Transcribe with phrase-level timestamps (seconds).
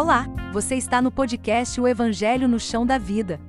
[0.00, 3.40] Olá, você está no podcast O Evangelho no Chão da Vida.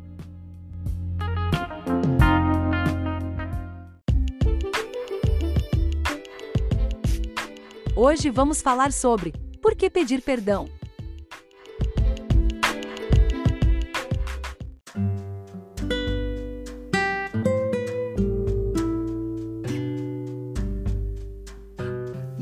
[7.96, 9.32] Hoje vamos falar sobre
[9.62, 10.68] por que pedir perdão.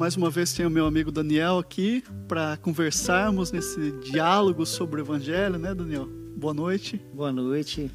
[0.08, 5.60] Mais uma vez tenho meu amigo Daniel aqui para conversarmos nesse diálogo sobre o Evangelho,
[5.60, 6.08] né, Daniel?
[6.38, 7.02] Boa noite.
[7.14, 7.92] Boa noite.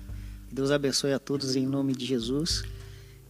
[0.52, 2.65] Deus abençoe a todos em nome de Jesus.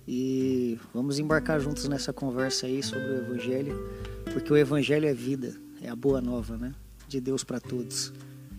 [0.08, 3.88] E vamos embarcar juntos nessa conversa aí sobre o Evangelho,
[4.32, 6.74] porque o Evangelho é vida, é a boa nova, né?
[7.06, 8.12] De Deus para todos.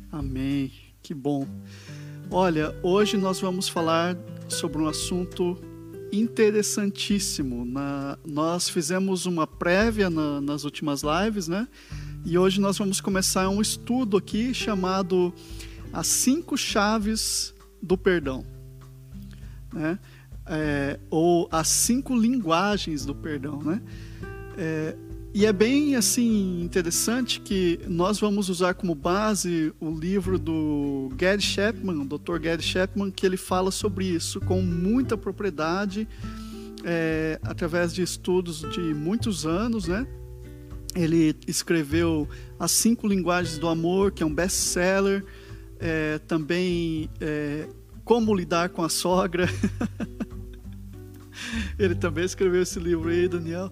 [0.09, 0.71] Amém.
[1.01, 1.45] Que bom.
[2.31, 5.61] Olha, hoje nós vamos falar sobre um assunto
[6.13, 7.65] interessantíssimo.
[7.65, 11.67] Na, nós fizemos uma prévia na, nas últimas lives, né?
[12.23, 15.33] E hoje nós vamos começar um estudo aqui chamado
[15.91, 18.45] As Cinco Chaves do Perdão.
[19.73, 19.99] Né?
[20.45, 23.81] É, ou As Cinco Linguagens do Perdão, né?
[24.57, 24.95] É,
[25.33, 31.41] e é bem assim interessante que nós vamos usar como base o livro do Gary
[31.41, 32.37] Chapman, Dr.
[32.39, 36.07] Gary Chapman, que ele fala sobre isso com muita propriedade,
[36.83, 40.05] é, através de estudos de muitos anos, né?
[40.95, 45.25] Ele escreveu As Cinco Linguagens do Amor, que é um best-seller,
[45.79, 47.67] é, também é,
[48.03, 49.49] Como Lidar com a Sogra.
[51.79, 53.71] ele também escreveu esse livro aí, Daniel.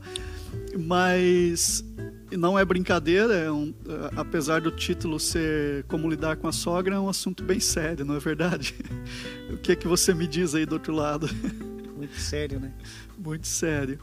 [0.80, 1.84] Mas
[2.32, 3.74] não é brincadeira, é um,
[4.16, 8.16] apesar do título ser Como Lidar com a Sogra, é um assunto bem sério, não
[8.16, 8.76] é verdade?
[9.52, 11.30] o que é que você me diz aí do outro lado?
[11.96, 12.74] Muito sério, né?
[13.18, 14.00] Muito sério.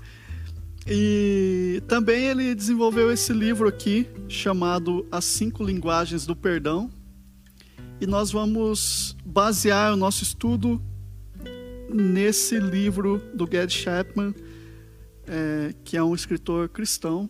[0.86, 6.90] E também ele desenvolveu esse livro aqui, chamado As Cinco Linguagens do Perdão.
[8.00, 10.80] E nós vamos basear o nosso estudo
[11.92, 14.34] nesse livro do Gary Chapman,
[15.28, 17.28] é, que é um escritor cristão,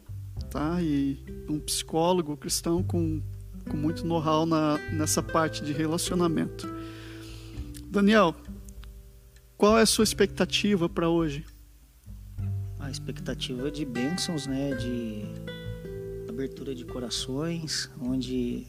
[0.51, 0.81] tá?
[0.81, 3.21] E um psicólogo cristão com,
[3.69, 4.47] com muito know-how
[4.93, 6.69] nessa parte de relacionamento.
[7.91, 8.35] Daniel,
[9.57, 11.45] qual é a sua expectativa para hoje?
[12.79, 14.75] A expectativa de bênçãos, né?
[14.75, 15.25] De
[16.29, 18.67] abertura de corações, onde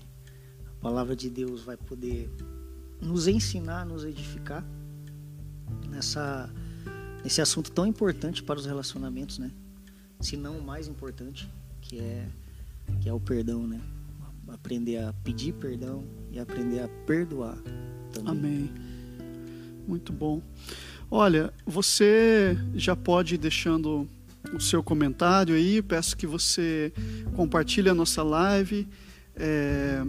[0.65, 2.29] a palavra de Deus vai poder
[3.01, 4.65] nos ensinar, nos edificar
[5.87, 6.51] nessa
[7.25, 9.51] esse assunto tão importante para os relacionamentos, né?
[10.19, 11.49] Se não o mais importante,
[11.81, 12.27] que é
[13.01, 13.79] que é o perdão, né?
[14.47, 17.57] Aprender a pedir perdão e aprender a perdoar
[18.11, 18.31] também.
[18.31, 18.71] Amém.
[19.87, 20.41] Muito bom.
[21.09, 24.07] Olha, você já pode ir deixando
[24.53, 25.81] o seu comentário aí.
[25.81, 26.91] Peço que você
[27.35, 28.87] compartilhe a nossa live.
[29.35, 30.03] É,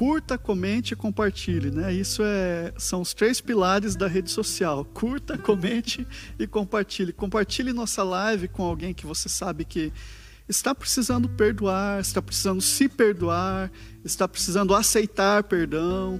[0.00, 1.92] curta, comente e compartilhe, né?
[1.92, 4.82] Isso é, são os três pilares da rede social.
[4.82, 6.06] Curta, comente
[6.38, 7.12] e compartilhe.
[7.12, 9.92] Compartilhe nossa live com alguém que você sabe que
[10.48, 13.70] está precisando perdoar, está precisando se perdoar,
[14.02, 16.18] está precisando aceitar perdão.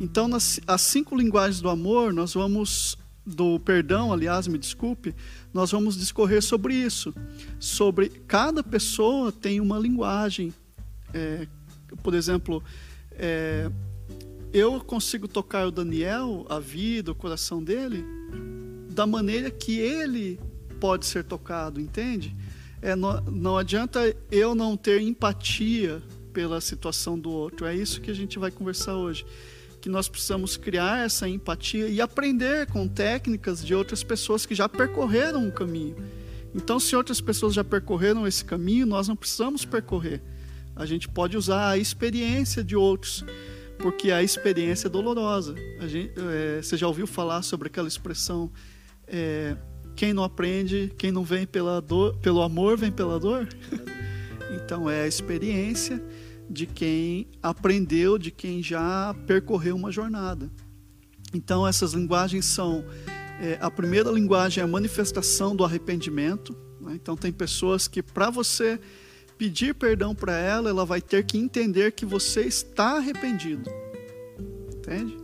[0.00, 5.14] Então, nas as cinco linguagens do amor, nós vamos do perdão, aliás, me desculpe,
[5.52, 7.14] nós vamos discorrer sobre isso,
[7.58, 10.54] sobre cada pessoa tem uma linguagem.
[11.12, 11.46] É,
[12.02, 12.62] por exemplo,
[13.20, 13.70] é,
[14.52, 18.02] eu consigo tocar o Daniel, a vida, o coração dele,
[18.90, 20.40] da maneira que ele
[20.80, 22.34] pode ser tocado, entende?
[22.80, 27.66] É, não, não adianta eu não ter empatia pela situação do outro.
[27.66, 29.26] É isso que a gente vai conversar hoje.
[29.82, 34.68] Que nós precisamos criar essa empatia e aprender com técnicas de outras pessoas que já
[34.68, 35.96] percorreram o caminho.
[36.54, 40.22] Então, se outras pessoas já percorreram esse caminho, nós não precisamos percorrer.
[40.80, 43.22] A gente pode usar a experiência de outros,
[43.78, 45.54] porque a experiência é dolorosa.
[45.86, 48.50] Gente, é, você já ouviu falar sobre aquela expressão?
[49.06, 49.58] É,
[49.94, 53.46] quem não aprende, quem não vem pela dor, pelo amor, vem pela dor?
[54.56, 56.02] então é a experiência
[56.48, 60.50] de quem aprendeu, de quem já percorreu uma jornada.
[61.34, 62.82] Então essas linguagens são
[63.38, 66.56] é, a primeira linguagem é a manifestação do arrependimento.
[66.80, 66.94] Né?
[66.94, 68.80] Então tem pessoas que para você
[69.40, 73.70] pedir perdão para ela, ela vai ter que entender que você está arrependido.
[74.76, 75.16] Entende?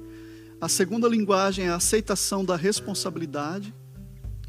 [0.58, 3.74] A segunda linguagem é a aceitação da responsabilidade.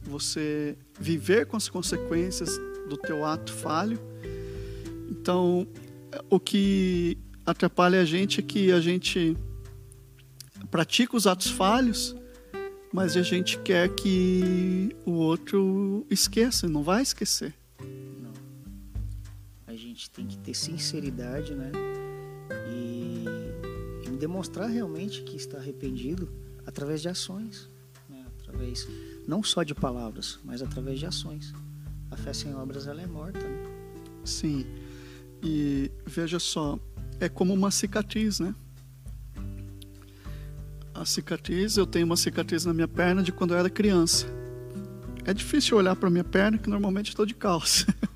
[0.04, 4.00] Você viver com as consequências do teu ato falho.
[5.12, 5.68] Então,
[6.30, 9.36] o que atrapalha a gente é que a gente
[10.72, 12.16] pratica os atos falhos,
[12.94, 17.54] mas a gente quer que o outro esqueça, não vai esquecer
[19.78, 21.72] gente tem que ter sinceridade, né?
[22.70, 23.26] e,
[24.08, 26.30] e demonstrar realmente que está arrependido
[26.66, 27.70] através de ações,
[28.10, 28.26] né?
[28.40, 28.88] através
[29.28, 31.54] não só de palavras, mas através de ações.
[32.10, 33.40] A fé sem obras ela é morta.
[33.40, 33.66] Né?
[34.24, 34.66] Sim.
[35.44, 36.80] E veja só,
[37.20, 38.56] é como uma cicatriz, né?
[40.94, 44.26] A cicatriz, eu tenho uma cicatriz na minha perna de quando eu era criança.
[45.26, 47.86] É difícil olhar para minha perna, que normalmente estou de calça.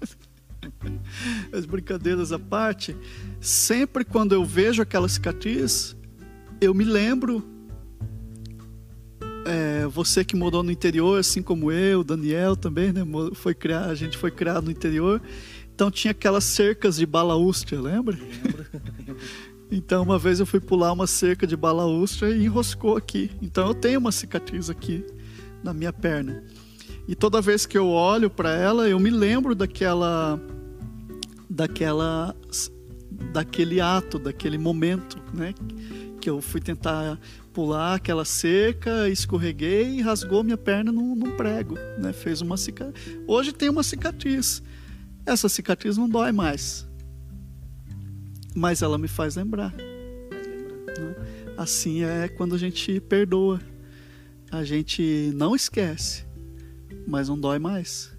[1.51, 2.95] As brincadeiras à parte,
[3.39, 5.95] sempre quando eu vejo aquela cicatriz,
[6.59, 7.43] eu me lembro.
[9.45, 13.01] É, você que morou no interior, assim como eu, Daniel também, né?
[13.33, 15.19] Foi criar, a gente foi criado no interior.
[15.73, 18.15] Então tinha aquelas cercas de balaústia, lembra?
[18.15, 18.65] Lembro.
[19.71, 23.31] então uma vez eu fui pular uma cerca de balaústia e enroscou aqui.
[23.41, 25.03] Então eu tenho uma cicatriz aqui
[25.63, 26.44] na minha perna.
[27.07, 30.39] E toda vez que eu olho para ela, eu me lembro daquela
[31.51, 32.33] daquela
[33.33, 35.53] daquele ato, daquele momento, né?
[36.19, 37.19] Que eu fui tentar
[37.53, 42.13] pular aquela cerca, escorreguei e rasgou minha perna num, num prego, né?
[42.13, 43.19] Fez uma cicatriz.
[43.27, 44.63] Hoje tem uma cicatriz.
[45.25, 46.88] Essa cicatriz não dói mais,
[48.56, 49.74] mas ela me faz lembrar.
[49.74, 51.15] Né?
[51.57, 53.59] Assim é quando a gente perdoa,
[54.50, 56.25] a gente não esquece,
[57.06, 58.10] mas não dói mais.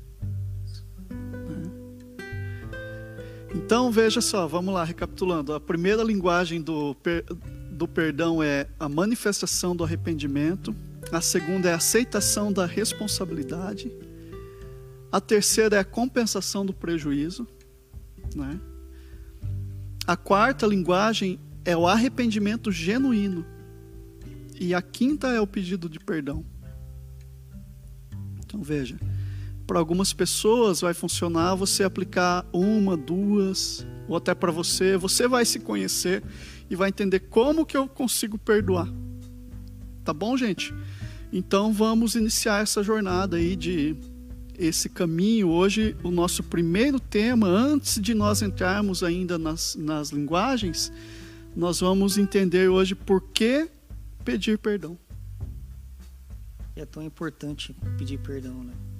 [3.54, 5.52] Então veja só, vamos lá, recapitulando.
[5.52, 7.24] A primeira linguagem do, per,
[7.70, 10.74] do perdão é a manifestação do arrependimento.
[11.10, 13.92] A segunda é a aceitação da responsabilidade.
[15.10, 17.46] A terceira é a compensação do prejuízo.
[18.34, 18.58] Né?
[20.06, 23.44] A quarta linguagem é o arrependimento genuíno.
[24.58, 26.44] E a quinta é o pedido de perdão.
[28.38, 28.98] Então veja,
[29.72, 35.46] para algumas pessoas vai funcionar você aplicar uma, duas, ou até para você, você vai
[35.46, 36.22] se conhecer
[36.68, 38.86] e vai entender como que eu consigo perdoar.
[40.04, 40.74] Tá bom, gente?
[41.32, 43.96] Então vamos iniciar essa jornada aí de
[44.58, 45.48] esse caminho.
[45.48, 50.92] Hoje, o nosso primeiro tema, antes de nós entrarmos ainda nas, nas linguagens,
[51.56, 53.70] nós vamos entender hoje por que
[54.22, 54.98] pedir perdão.
[56.76, 58.91] É tão importante pedir perdão, né?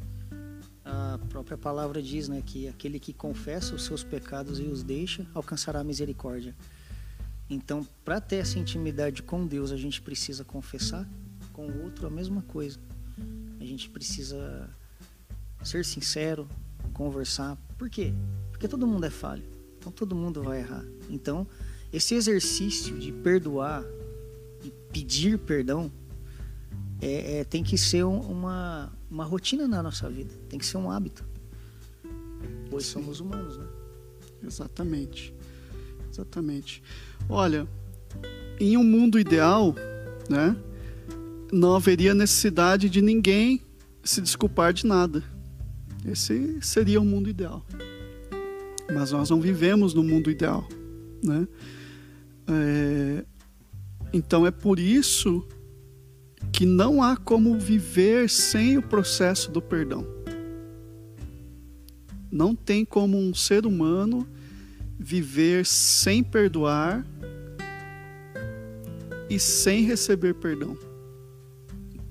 [1.33, 5.81] Própria palavra diz, né, que aquele que confessa os seus pecados e os deixa alcançará
[5.81, 6.55] a misericórdia.
[7.49, 11.09] Então, para ter essa intimidade com Deus, a gente precisa confessar
[11.51, 12.79] com o outro a mesma coisa.
[13.59, 14.69] A gente precisa
[15.65, 16.47] ser sincero,
[16.93, 17.57] conversar.
[17.79, 18.13] Por quê?
[18.51, 19.45] Porque todo mundo é falho.
[19.79, 20.85] Então todo mundo vai errar.
[21.09, 21.47] Então,
[21.91, 23.83] esse exercício de perdoar
[24.63, 25.91] e pedir perdão
[27.03, 30.33] é, é, tem que ser um, uma, uma rotina na nossa vida.
[30.49, 31.25] Tem que ser um hábito.
[32.71, 32.93] Pois Sim.
[32.93, 33.67] somos humanos, né?
[34.47, 35.35] Exatamente.
[36.09, 36.81] Exatamente.
[37.29, 37.67] Olha,
[38.61, 39.75] em um mundo ideal,
[40.31, 40.57] né?
[41.53, 43.61] Não haveria necessidade de ninguém
[44.05, 45.25] se desculpar de nada.
[46.05, 47.67] Esse seria o mundo ideal.
[48.95, 50.69] Mas nós não vivemos no mundo ideal,
[51.23, 51.49] né?
[52.47, 53.25] É,
[54.13, 55.47] então é por isso
[56.51, 60.07] que não há como viver sem o processo do perdão.
[62.31, 64.27] Não tem como um ser humano
[64.99, 67.07] viver sem perdoar
[69.29, 70.77] e sem receber perdão.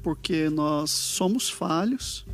[0.03, 2.25] Porque nós somos falhos,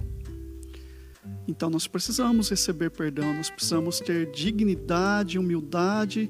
[1.48, 6.30] então nós precisamos receber perdão, nós precisamos ter dignidade, humildade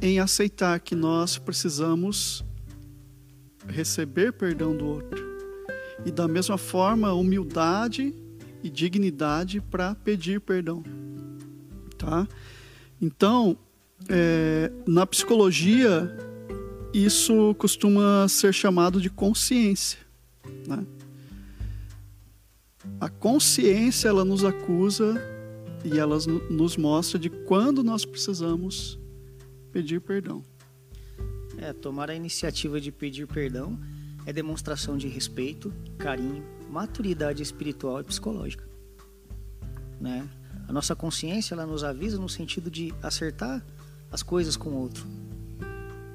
[0.00, 2.44] em aceitar que nós precisamos
[3.68, 5.32] receber perdão do outro.
[6.04, 8.14] E da mesma forma, humildade
[8.62, 10.82] e dignidade para pedir perdão.
[11.96, 12.26] Tá?
[13.00, 13.56] Então,
[14.08, 16.10] é, na psicologia,
[16.92, 19.98] isso costuma ser chamado de consciência.
[20.66, 20.84] Né?
[23.00, 25.14] A consciência ela nos acusa
[25.84, 26.18] e ela
[26.50, 28.98] nos mostra de quando nós precisamos
[29.72, 30.42] pedir perdão.
[31.62, 33.78] É, tomar a iniciativa de pedir perdão
[34.26, 38.64] é demonstração de respeito, carinho, maturidade espiritual e psicológica.
[40.00, 40.28] Né?
[40.66, 43.64] A nossa consciência ela nos avisa no sentido de acertar
[44.10, 45.06] as coisas com o outro,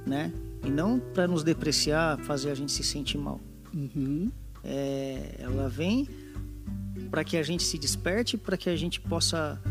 [0.06, 0.34] né?
[0.66, 3.40] E não para nos depreciar, fazer a gente se sentir mal.
[3.74, 4.30] Uhum.
[4.66, 6.10] É, ela vem
[7.10, 9.62] para que a gente se desperte, para que a gente possa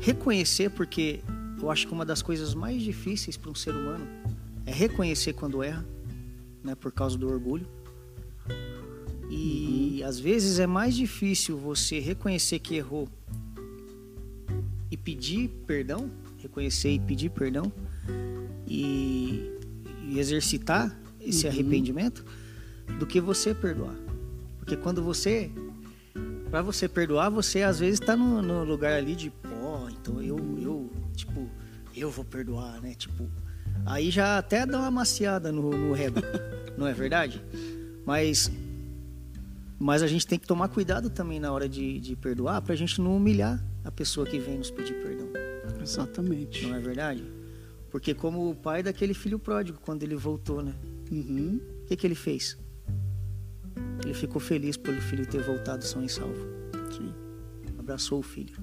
[0.00, 1.20] reconhecer, porque
[1.60, 4.06] eu acho que uma das coisas mais difíceis para um ser humano
[4.68, 5.84] é reconhecer quando erra,
[6.62, 7.66] né, por causa do orgulho.
[9.30, 10.08] E uhum.
[10.08, 13.08] às vezes é mais difícil você reconhecer que errou
[14.90, 17.72] e pedir perdão, reconhecer e pedir perdão,
[18.66, 19.50] e,
[20.06, 21.52] e exercitar esse Uhum.
[21.52, 22.24] arrependimento
[22.98, 23.96] do que você perdoar.
[24.58, 25.50] Porque quando você.
[26.50, 30.38] Para você perdoar, você às vezes está no, no lugar ali de, pô, então eu,
[30.58, 31.46] eu, tipo,
[31.94, 32.94] eu vou perdoar, né?
[32.94, 33.28] Tipo,
[33.86, 36.20] aí já até dá uma maciada no, no ego,
[36.76, 37.42] não é verdade?
[38.04, 38.50] Mas,
[39.78, 43.00] mas a gente tem que tomar cuidado também na hora de, de perdoar, pra gente
[43.00, 45.28] não humilhar a pessoa que vem nos pedir perdão,
[45.82, 46.66] Exatamente.
[46.66, 47.24] não é verdade?
[47.90, 50.74] Porque como o pai daquele filho pródigo, quando ele voltou, né?
[51.10, 51.60] Uhum.
[51.82, 52.58] O que, que ele fez?
[54.04, 56.46] Ele ficou feliz pelo filho ter voltado são e salvo.
[56.94, 57.14] Sim.
[57.78, 58.56] Abraçou o filho.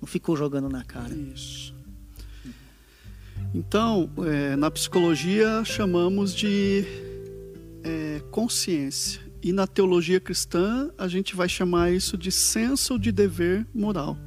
[0.00, 1.14] Não ficou jogando na cara.
[1.14, 1.74] Isso.
[3.56, 6.84] Então, é, na psicologia chamamos de
[7.82, 9.18] é, consciência.
[9.42, 14.18] E na teologia cristã a gente vai chamar isso de senso de dever moral.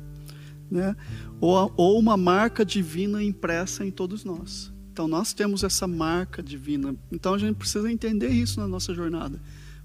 [0.72, 0.96] Né?
[1.40, 4.74] Ou, ou uma marca divina impressa em todos nós.
[4.92, 6.96] Então nós temos essa marca divina.
[7.12, 9.40] Então a gente precisa entender isso na nossa jornada.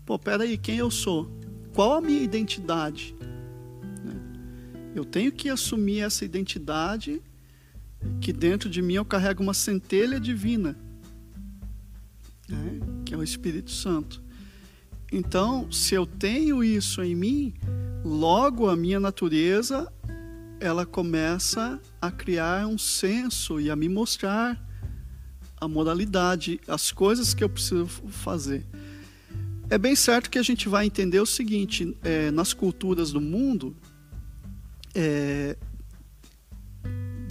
[0.06, 1.30] Pô, peraí, quem eu sou?
[1.74, 3.14] Qual a minha identidade?
[4.02, 4.14] Né?
[4.94, 7.20] Eu tenho que assumir essa identidade
[8.20, 10.76] que dentro de mim eu carrego uma centelha divina,
[12.48, 12.80] né?
[13.04, 14.22] que é o Espírito Santo.
[15.12, 17.54] Então, se eu tenho isso em mim,
[18.04, 19.92] logo a minha natureza
[20.60, 24.60] ela começa a criar um senso e a me mostrar
[25.60, 28.64] a moralidade, as coisas que eu preciso fazer.
[29.68, 33.76] É bem certo que a gente vai entender o seguinte: é, nas culturas do mundo,
[34.94, 35.56] é,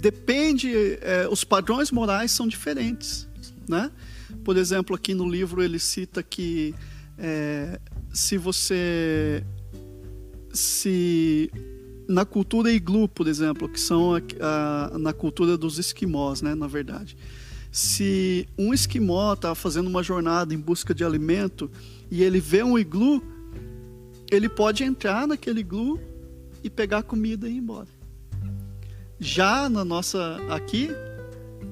[0.04, 3.26] depende, é, os padrões morais são diferentes,
[3.66, 3.90] né?
[4.44, 6.74] Por exemplo, aqui no livro ele cita que
[7.16, 7.80] é,
[8.12, 9.42] se você
[10.52, 11.50] se
[12.06, 14.20] na cultura iglu, por exemplo, que são a,
[14.92, 17.16] a, na cultura dos esquimós, né, na verdade.
[17.72, 21.70] Se um esquimó está fazendo uma jornada em busca de alimento
[22.10, 23.22] e ele vê um iglu,
[24.30, 25.98] ele pode entrar naquele iglu
[26.62, 27.93] e pegar comida e ir embora.
[29.24, 30.90] Já na nossa aqui,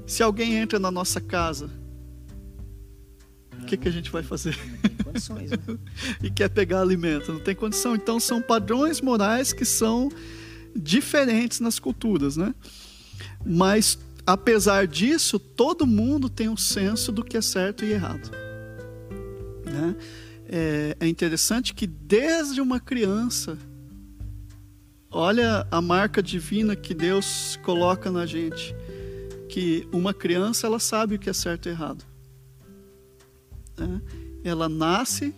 [0.07, 1.71] se alguém entra na nossa casa,
[3.61, 4.57] o que, que a gente vai fazer?
[4.57, 5.59] Não tem condições, né?
[6.25, 7.95] e quer pegar alimento, não tem condição.
[7.95, 10.11] Então são padrões morais que são
[10.75, 12.55] diferentes nas culturas, né?
[13.45, 18.31] Mas apesar disso, todo mundo tem um senso do que é certo e errado.
[19.67, 19.95] Né?
[20.49, 23.59] É, é interessante que desde uma criança,
[25.12, 28.75] olha a marca divina que Deus coloca na gente,
[29.49, 32.04] que uma criança ela sabe o que é certo e errado.
[33.76, 34.00] Né?
[34.42, 35.35] Ela nasce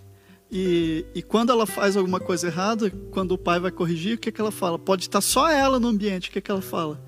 [0.50, 4.30] e, e, quando ela faz alguma coisa errada, quando o pai vai corrigir, o que,
[4.30, 4.78] que ela fala?
[4.78, 7.04] Pode estar só ela no ambiente, o que, que ela fala?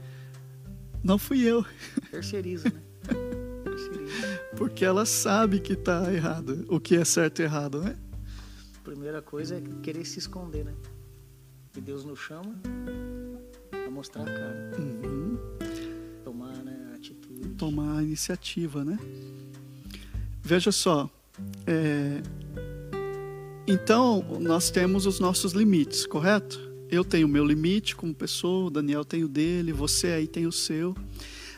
[1.02, 1.64] Não fui eu.
[2.10, 2.82] Terceiriza, né?
[3.62, 4.40] Terceiriza.
[4.56, 7.96] Porque ela sabe que está errado, o que é certo e errado, né?
[8.82, 10.72] Primeira coisa é querer se esconder, né?
[11.76, 12.54] Que Deus nos chama
[13.86, 14.72] a mostrar a cara.
[14.78, 15.36] Uhum.
[16.24, 17.48] Tomar né, a atitude.
[17.50, 18.98] Tomar a iniciativa, né?
[20.42, 21.10] Veja só,
[21.66, 22.22] é...
[23.66, 26.58] então nós temos os nossos limites, correto?
[26.90, 30.46] Eu tenho o meu limite como pessoa, o Daniel tem o dele, você aí tem
[30.46, 30.96] o seu.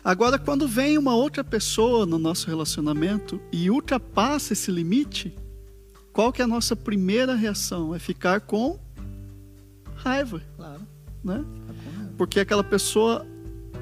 [0.03, 5.33] Agora, quando vem uma outra pessoa no nosso relacionamento e ultrapassa esse limite,
[6.13, 7.95] qual que é a nossa primeira reação?
[7.95, 8.81] É ficar com
[9.99, 10.81] raiva, Claro.
[11.25, 11.45] né?
[11.97, 12.13] Raiva.
[12.17, 13.27] Porque aquela pessoa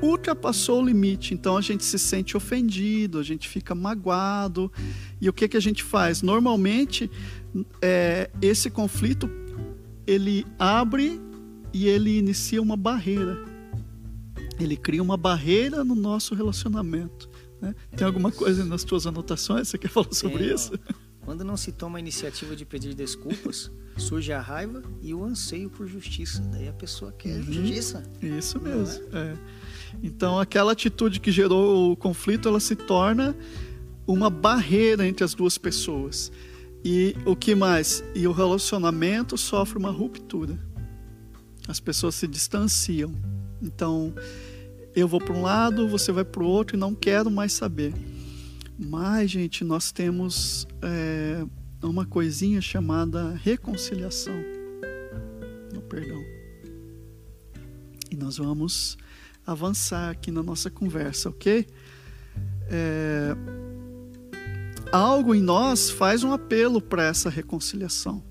[0.03, 4.71] ultrapassou o limite, então a gente se sente ofendido, a gente fica magoado.
[5.21, 6.21] E o que, que a gente faz?
[6.23, 7.11] Normalmente,
[7.81, 9.31] é, esse conflito
[10.07, 11.21] ele abre
[11.73, 13.39] e ele inicia uma barreira.
[14.61, 17.29] Ele cria uma barreira no nosso relacionamento.
[17.61, 17.75] né?
[17.97, 19.69] Tem alguma coisa nas tuas anotações?
[19.69, 20.73] Você quer falar sobre isso?
[21.27, 25.69] Quando não se toma a iniciativa de pedir desculpas, surge a raiva e o anseio
[25.69, 26.41] por justiça.
[26.53, 27.43] Daí a pessoa quer Uhum.
[27.43, 28.03] justiça.
[28.23, 29.05] Isso mesmo.
[29.13, 29.37] é.
[30.03, 33.37] Então, aquela atitude que gerou o conflito, ela se torna
[34.07, 36.31] uma barreira entre as duas pessoas.
[36.85, 38.05] E o que mais?
[38.15, 40.57] E o relacionamento sofre uma ruptura.
[41.67, 43.13] As pessoas se distanciam.
[43.61, 44.15] Então,
[44.95, 47.93] eu vou para um lado, você vai para o outro e não quero mais saber.
[48.79, 51.45] Mas, gente, nós temos é,
[51.83, 54.37] uma coisinha chamada reconciliação.
[55.73, 56.23] No perdão.
[58.11, 58.97] E nós vamos
[59.47, 61.67] avançar aqui na nossa conversa, ok?
[62.69, 63.35] É,
[64.93, 68.23] algo em nós faz um apelo para essa reconciliação.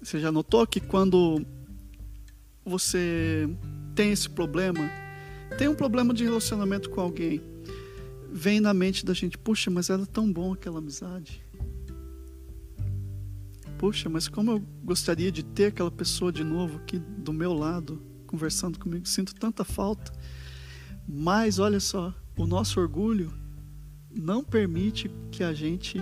[0.00, 1.44] Você já notou que quando
[2.64, 3.48] você
[3.94, 4.88] tem esse problema,
[5.56, 7.42] tem um problema de relacionamento com alguém,
[8.30, 11.42] vem na mente da gente, puxa, mas era tão bom aquela amizade.
[13.78, 18.02] Puxa, mas como eu gostaria de ter aquela pessoa de novo aqui do meu lado,
[18.26, 20.12] conversando comigo, sinto tanta falta.
[21.06, 23.32] Mas olha só, o nosso orgulho
[24.10, 25.98] não permite que a gente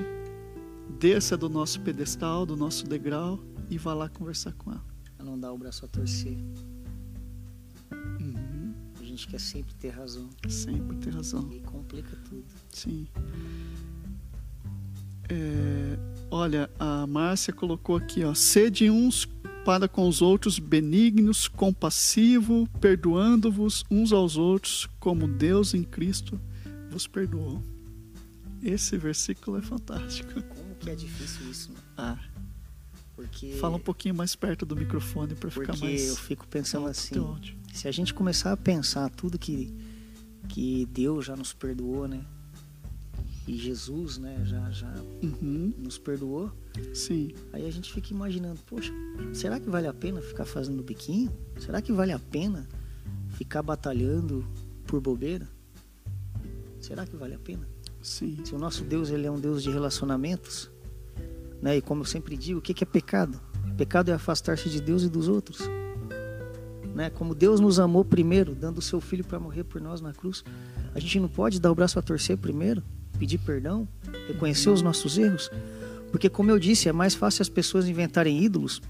[0.99, 4.85] desça do nosso pedestal, do nosso degrau e vá lá conversar com ela.
[5.23, 6.37] Não dá o braço a torcer.
[9.17, 10.29] A gente quer sempre ter razão.
[10.47, 11.51] Sempre ter razão.
[11.51, 12.45] E complica tudo.
[12.69, 13.09] Sim.
[15.27, 15.99] É,
[16.31, 19.27] olha, a Márcia colocou aqui, ó, sede uns
[19.65, 26.39] para com os outros benignos, compassivo, perdoando-vos uns aos outros, como Deus em Cristo
[26.91, 27.63] vos perdoou.
[28.63, 30.43] Esse versículo é fantástico.
[30.43, 31.79] Como que é difícil isso, né?
[31.97, 32.19] Ah,
[33.15, 36.07] Porque fala um pouquinho mais perto do microfone para ficar porque mais.
[36.07, 37.15] eu fico pensando assim.
[37.77, 39.73] Se a gente começar a pensar tudo que
[40.49, 42.25] que Deus já nos perdoou, né?
[43.49, 44.93] E Jesus, né, já já
[45.23, 46.51] Uhum, nos perdoou.
[46.95, 47.33] sim.
[47.53, 48.93] Aí a gente fica imaginando, poxa,
[49.33, 51.33] será que vale a pena ficar fazendo biquinho?
[51.59, 52.67] Será que vale a pena
[53.31, 54.45] ficar batalhando
[54.87, 55.49] por bobeira?
[56.81, 57.69] Será que vale a pena?
[58.03, 58.39] Sim.
[58.45, 60.71] Se o nosso Deus ele é um Deus de relacionamentos,
[61.61, 61.77] né?
[61.77, 63.41] E como eu sempre digo, o que que é pecado?
[63.77, 65.59] Pecado é afastar-se de Deus e dos outros.
[66.97, 67.11] Né?
[67.11, 70.43] Como Deus nos amou primeiro, dando o seu filho para morrer por nós na cruz,
[70.95, 72.83] a gente não pode dar o braço a torcer primeiro,
[73.19, 73.87] pedir perdão,
[74.27, 75.51] reconhecer os nossos erros,
[76.11, 78.81] porque como eu disse, é mais fácil as pessoas inventarem ídolos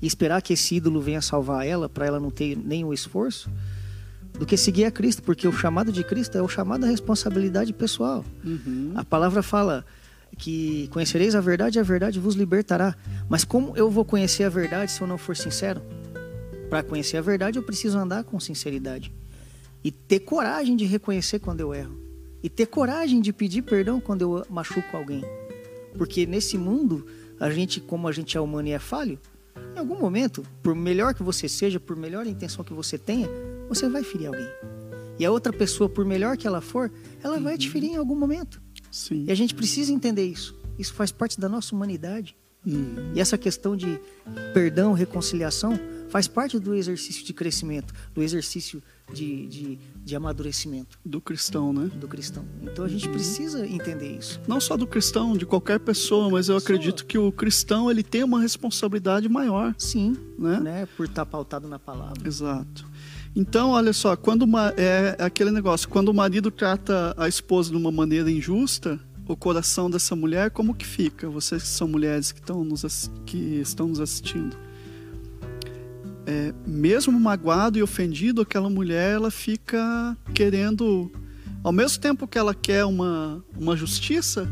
[0.00, 3.50] e esperar que esse ídolo venha salvar ela para ela não ter nenhum esforço,
[4.38, 7.72] do que seguir a Cristo, porque o chamado de Cristo é o chamado à responsabilidade
[7.72, 8.24] pessoal.
[8.44, 9.84] Uhum, A palavra fala
[10.38, 12.94] que conhecereis a verdade e a verdade vos libertará.
[13.28, 15.82] Mas como eu vou conhecer a verdade se eu não for sincero?
[16.68, 19.12] Para conhecer a verdade, eu preciso andar com sinceridade
[19.84, 21.96] e ter coragem de reconhecer quando eu erro
[22.42, 25.24] e ter coragem de pedir perdão quando eu machuco alguém.
[25.96, 27.06] Porque nesse mundo,
[27.40, 29.18] a gente, como a gente é humano e é falho,
[29.74, 33.28] em algum momento, por melhor que você seja, por melhor intenção que você tenha,
[33.68, 34.46] você vai ferir alguém.
[35.18, 38.14] E a outra pessoa, por melhor que ela for, ela vai te ferir em algum
[38.16, 38.60] momento.
[38.90, 39.24] sim.
[39.26, 40.54] E a gente precisa entender isso.
[40.78, 42.36] Isso faz parte da nossa humanidade.
[42.66, 43.98] Uhum, E essa questão de
[44.52, 51.20] perdão, reconciliação, faz parte do exercício de crescimento, do exercício de, de, de amadurecimento do
[51.20, 51.90] cristão, né?
[51.94, 52.44] do cristão.
[52.62, 54.40] Então a gente precisa entender isso.
[54.46, 58.24] não só do cristão, de qualquer pessoa, mas eu acredito que o cristão ele tem
[58.24, 60.60] uma responsabilidade maior, Sim, né?
[60.60, 60.88] né?
[60.96, 62.26] Por estar pautado na palavra.
[62.26, 62.86] Exato.
[63.34, 67.76] Então, olha só, quando uma, é aquele negócio, quando o marido trata a esposa de
[67.76, 71.28] uma maneira injusta, o coração dessa mulher como que fica?
[71.28, 74.56] Vocês que são mulheres que estão nos, que estão nos assistindo.
[76.26, 81.10] É, mesmo magoado e ofendido, aquela mulher ela fica querendo,
[81.62, 84.48] ao mesmo tempo que ela quer uma, uma justiça,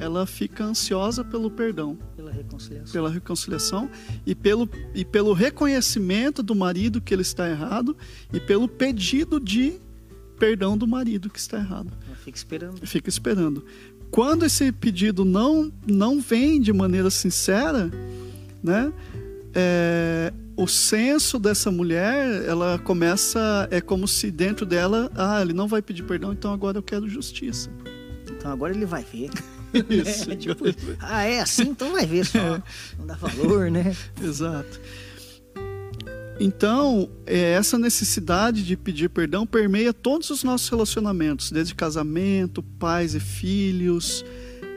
[0.00, 2.92] ela fica ansiosa pelo perdão Pela reconciliação.
[2.92, 3.90] pela reconciliação
[4.26, 7.96] e pelo, e pelo reconhecimento do marido que ele está errado
[8.32, 9.78] e pelo pedido de
[10.38, 11.92] perdão do marido que está errado.
[12.06, 12.86] Ela fica esperando.
[12.86, 13.64] Fica esperando.
[14.10, 17.90] Quando esse pedido não, não vem de maneira sincera,
[18.62, 18.92] né,
[19.54, 25.66] é, o senso dessa mulher, ela começa, é como se dentro dela, ah, ele não
[25.66, 27.70] vai pedir perdão, então agora eu quero justiça.
[28.30, 29.30] Então agora ele vai ver.
[29.88, 30.30] Isso.
[30.30, 30.64] É, tipo,
[31.00, 31.62] ah, é assim?
[31.62, 32.62] Então vai ver só.
[32.98, 33.96] Não dá valor, né?
[34.22, 34.80] Exato.
[36.40, 43.14] Então, é, essa necessidade de pedir perdão permeia todos os nossos relacionamentos, desde casamento, pais
[43.14, 44.24] e filhos,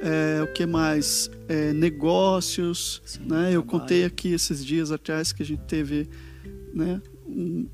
[0.05, 1.29] é, o que mais?
[1.47, 3.01] É, negócios.
[3.05, 3.47] Sim, né?
[3.49, 3.63] Eu trabalho.
[3.63, 6.07] contei aqui esses dias atrás que a gente teve
[6.73, 7.67] né, um-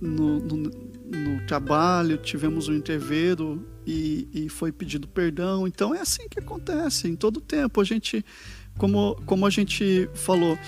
[0.00, 5.66] no, no, no trabalho, tivemos um interveiro e, e foi pedido perdão.
[5.66, 7.80] Então é assim que acontece, em todo tempo.
[7.80, 8.24] A gente,
[8.78, 10.58] como, como a gente falou,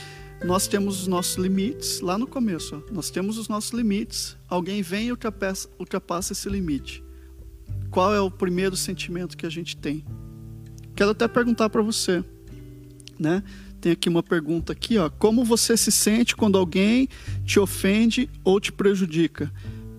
[0.44, 2.76] nós temos os nossos limites lá no começo.
[2.88, 2.92] ó.
[2.92, 4.36] Nós temos os nossos limites.
[4.48, 7.02] Alguém vem e ultrapassa, ultrapassa esse limite.
[7.90, 10.04] Qual é o primeiro sentimento que a gente tem?
[10.98, 12.24] Quero até perguntar para você,
[13.16, 13.44] né?
[13.80, 15.08] Tem aqui uma pergunta aqui, ó.
[15.08, 17.08] Como você se sente quando alguém
[17.44, 19.48] te ofende ou te prejudica?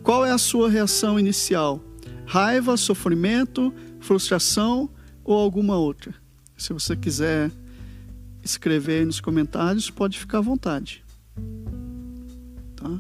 [0.04, 1.82] Qual é a sua reação inicial?
[2.26, 4.90] Raiva, sofrimento, frustração
[5.24, 6.14] ou alguma outra?
[6.58, 7.50] Se você quiser
[8.44, 11.02] escrever aí nos comentários, pode ficar à vontade.
[12.76, 13.00] Tá?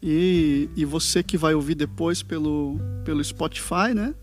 [0.00, 4.14] E, e você que vai ouvir depois pelo, pelo Spotify, né?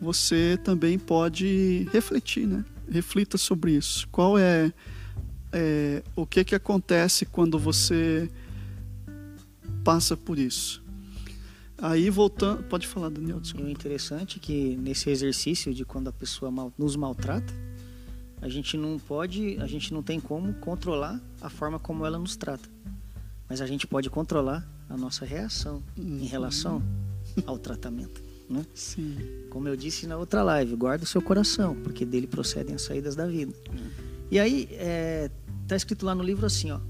[0.00, 2.64] Você também pode refletir, né?
[2.90, 4.08] Reflita sobre isso.
[4.08, 4.72] Qual é,
[5.52, 8.30] é o que que acontece quando você
[9.84, 10.82] passa por isso?
[11.80, 13.40] Aí voltando, pode falar, Daniel.
[13.56, 17.52] E o interessante é que nesse exercício de quando a pessoa mal, nos maltrata,
[18.40, 22.36] a gente não pode, a gente não tem como controlar a forma como ela nos
[22.36, 22.68] trata.
[23.48, 26.18] Mas a gente pode controlar a nossa reação uhum.
[26.20, 26.82] em relação
[27.46, 28.27] ao tratamento.
[28.48, 28.64] Né?
[28.74, 29.16] Sim.
[29.50, 33.14] Como eu disse na outra live, guarda o seu coração, porque dele procedem as saídas
[33.14, 33.52] da vida.
[33.70, 33.88] Uhum.
[34.30, 35.30] E aí, está é,
[35.66, 36.80] tá escrito lá no livro assim, ó.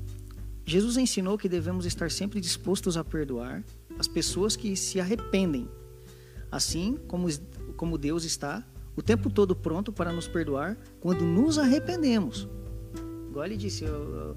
[0.65, 3.65] Jesus ensinou que devemos estar sempre dispostos a perdoar
[3.99, 5.69] as pessoas que se arrependem,
[6.53, 7.27] assim como,
[7.77, 12.49] como Deus está o tempo todo pronto para nos perdoar quando nos arrependemos.
[13.31, 14.37] Igual ele disse, o,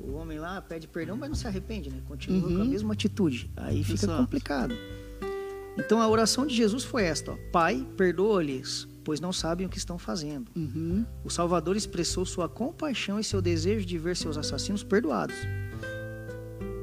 [0.00, 2.02] o homem lá pede perdão, mas não se arrepende, né?
[2.06, 2.48] Continua uhum.
[2.48, 2.70] com a uhum.
[2.70, 3.50] mesma atitude.
[3.56, 4.22] Aí fica Exato.
[4.22, 4.74] complicado.
[5.78, 9.78] Então a oração de Jesus foi esta: ó, Pai, perdoa-lhes, pois não sabem o que
[9.78, 10.50] estão fazendo.
[10.54, 11.04] Uhum.
[11.24, 15.36] O Salvador expressou sua compaixão e seu desejo de ver seus assassinos perdoados.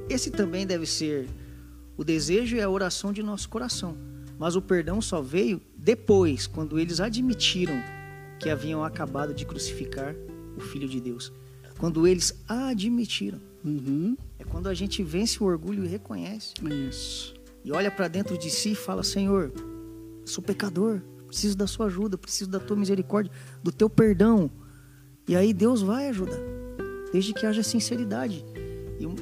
[0.10, 1.28] Esse também deve ser
[1.95, 3.95] o desejo e a oração de nosso coração.
[4.39, 7.75] Mas o perdão só veio depois, quando eles admitiram
[8.39, 10.15] que haviam acabado de crucificar
[10.56, 11.32] o Filho de Deus.
[11.78, 13.39] Quando eles admitiram.
[13.63, 14.17] Uhum.
[14.39, 16.54] É quando a gente vence o orgulho e reconhece.
[16.89, 17.34] Isso.
[17.63, 19.52] E olha para dentro de si e fala: Senhor,
[20.26, 23.32] sou pecador, preciso da sua ajuda, preciso da tua misericórdia,
[23.63, 24.50] do teu perdão.
[25.28, 26.39] E aí Deus vai ajudar,
[27.12, 28.43] desde que haja sinceridade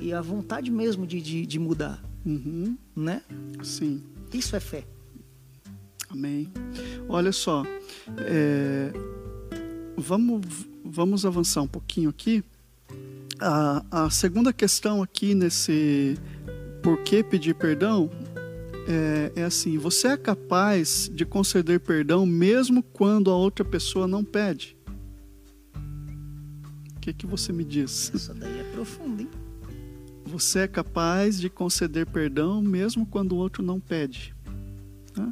[0.01, 2.03] e, a vontade mesmo de, de, de mudar.
[2.25, 2.77] Uhum.
[2.95, 3.21] Né?
[3.63, 4.03] Sim.
[4.33, 4.85] Isso é fé.
[6.09, 6.51] Amém.
[7.07, 7.63] Olha só,
[8.19, 8.91] é,
[9.95, 10.41] vamos,
[10.83, 12.43] vamos avançar um pouquinho aqui.
[13.39, 16.17] A, a segunda questão aqui nesse
[16.81, 18.09] por que pedir perdão
[18.87, 24.23] é, é, assim: você é capaz de conceder perdão mesmo quando a outra pessoa não
[24.23, 24.77] pede?
[26.95, 28.11] O que, que você me diz?
[28.13, 29.29] Essa daí é profunda, hein?
[30.25, 34.35] Você é capaz de conceder perdão mesmo quando o outro não pede.
[35.15, 35.31] Né?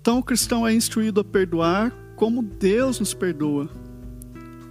[0.00, 3.68] Então, o cristão é instruído a perdoar como Deus nos perdoa.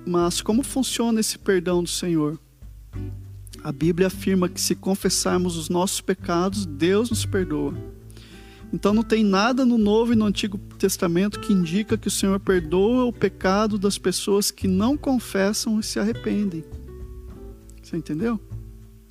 [0.05, 2.39] Mas como funciona esse perdão do Senhor?
[3.63, 7.73] A Bíblia afirma que se confessarmos os nossos pecados, Deus nos perdoa.
[8.73, 12.39] Então não tem nada no Novo e no Antigo Testamento que indica que o Senhor
[12.39, 16.65] perdoa o pecado das pessoas que não confessam e se arrependem.
[17.82, 18.39] Você entendeu?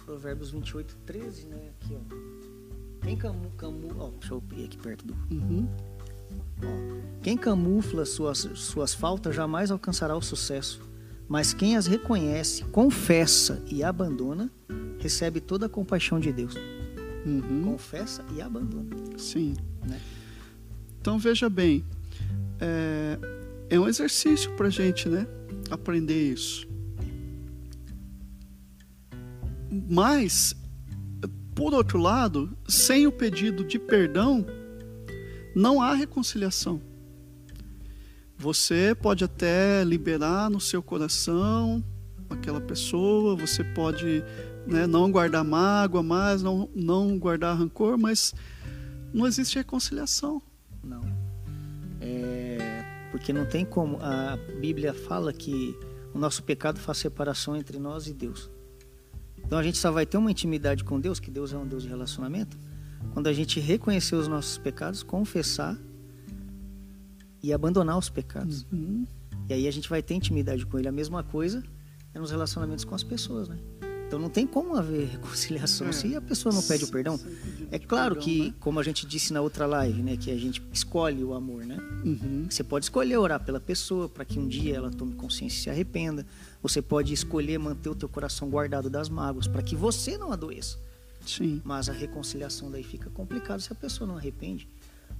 [0.04, 1.70] Provérbios 28, 13, né?
[1.80, 2.32] Aqui, ó.
[3.02, 5.14] Quem camu, camu, ó, deixa eu ir aqui perto do.
[5.30, 5.68] Uhum.
[7.22, 10.80] Quem camufla suas, suas faltas jamais alcançará o sucesso,
[11.32, 14.52] mas quem as reconhece, confessa e abandona,
[14.98, 16.54] recebe toda a compaixão de Deus.
[17.24, 17.62] Uhum.
[17.64, 18.94] Confessa e abandona.
[19.16, 19.54] Sim.
[19.82, 19.98] Né?
[21.00, 21.86] Então veja bem,
[22.60, 23.18] é,
[23.70, 25.26] é um exercício para gente, né?
[25.70, 26.68] Aprender isso.
[29.88, 30.54] Mas,
[31.54, 34.44] por outro lado, sem o pedido de perdão,
[35.56, 36.78] não há reconciliação.
[38.42, 41.80] Você pode até liberar no seu coração
[42.28, 44.24] aquela pessoa, você pode
[44.66, 48.34] né, não guardar mágoa mais, não, não guardar rancor, mas
[49.14, 50.42] não existe reconciliação.
[50.82, 51.02] Não.
[52.00, 53.98] É, porque não tem como.
[54.00, 55.78] A Bíblia fala que
[56.12, 58.50] o nosso pecado faz separação entre nós e Deus.
[59.38, 61.84] Então a gente só vai ter uma intimidade com Deus, que Deus é um Deus
[61.84, 62.58] de relacionamento,
[63.12, 65.78] quando a gente reconhecer os nossos pecados, confessar
[67.42, 68.66] e abandonar os pecados.
[68.72, 69.06] Uhum.
[69.48, 70.88] E aí a gente vai ter intimidade com Ele.
[70.88, 71.62] A mesma coisa
[72.14, 73.58] é nos relacionamentos com as pessoas, né?
[74.06, 75.92] Então não tem como haver reconciliação é.
[75.92, 77.18] se a pessoa não pede o perdão.
[77.70, 78.54] É claro que, né?
[78.60, 81.78] como a gente disse na outra live, né, que a gente escolhe o amor, né?
[82.04, 82.46] Uhum.
[82.48, 85.70] Você pode escolher orar pela pessoa para que um dia ela tome consciência e se
[85.70, 86.26] arrependa.
[86.62, 90.78] Você pode escolher manter o teu coração guardado das mágoas para que você não adoeça.
[91.26, 91.62] Sim.
[91.64, 94.68] Mas a reconciliação daí fica complicado se a pessoa não arrepende.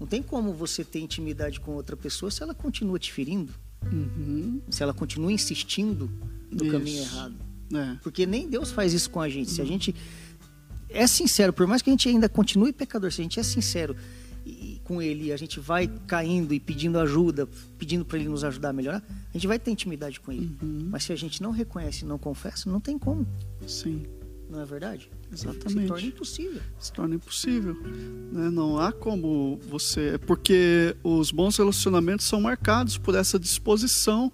[0.02, 4.60] Não tem como você ter intimidade com outra pessoa se ela continua te ferindo, uhum.
[4.68, 6.10] se ela continua insistindo
[6.50, 6.72] no isso.
[6.72, 7.36] caminho errado.
[7.72, 7.98] É.
[8.02, 9.52] Porque nem Deus faz isso com a gente.
[9.52, 9.94] Se a gente
[10.88, 13.94] é sincero, por mais que a gente ainda continue pecador, se a gente é sincero
[14.82, 18.70] com Ele e a gente vai caindo e pedindo ajuda, pedindo para Ele nos ajudar
[18.70, 20.50] a melhorar, a gente vai ter intimidade com Ele.
[20.60, 20.88] Uhum.
[20.90, 23.24] Mas se a gente não reconhece, não confessa, não tem como.
[23.68, 24.04] Sim.
[24.52, 25.10] Não é verdade?
[25.32, 25.80] Exatamente.
[25.80, 26.62] Se torna impossível.
[26.78, 27.74] Se torna impossível.
[28.30, 28.50] Né?
[28.50, 30.20] Não há como você.
[30.26, 34.30] Porque os bons relacionamentos são marcados por essa disposição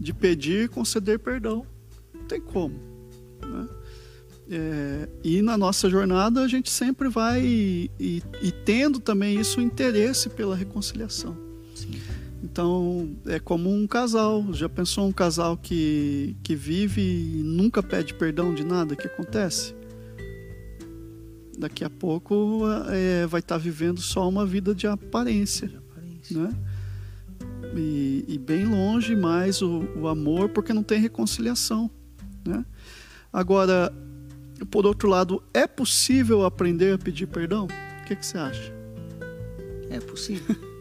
[0.00, 1.64] de pedir e conceder perdão.
[2.12, 2.74] Não tem como.
[3.40, 3.68] Né?
[4.50, 9.60] É, e na nossa jornada a gente sempre vai e, e, e tendo também isso
[9.60, 11.36] o interesse pela reconciliação.
[11.72, 12.00] Sim.
[12.42, 14.52] Então é como um casal.
[14.52, 19.74] Já pensou um casal que, que vive e nunca pede perdão de nada que acontece?
[21.56, 26.38] Daqui a pouco é, vai estar tá vivendo só uma vida de aparência, de aparência.
[26.38, 26.54] né?
[27.76, 31.90] E, e, bem longe mais o, o amor, porque não tem reconciliação,
[32.46, 32.66] né?
[33.32, 33.90] Agora,
[34.70, 37.66] por outro lado, é possível aprender a pedir perdão?
[37.66, 38.74] O que, que você acha?
[39.88, 40.54] É possível.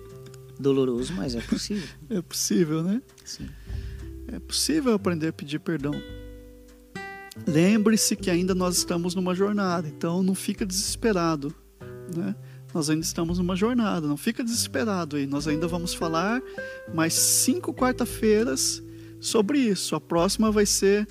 [0.62, 1.88] Doloroso, mas é possível.
[2.10, 3.02] É possível, né?
[3.26, 3.50] Sim.
[4.28, 5.94] É possível aprender a pedir perdão.
[7.48, 11.54] Lembre-se que ainda nós estamos numa jornada, então não fica desesperado,
[12.16, 12.36] né?
[12.74, 15.26] Nós ainda estamos numa jornada, não fica desesperado aí.
[15.26, 16.42] Nós ainda vamos falar
[16.94, 18.82] mais cinco quarta-feiras
[19.20, 19.96] sobre isso.
[19.96, 21.08] A próxima vai ser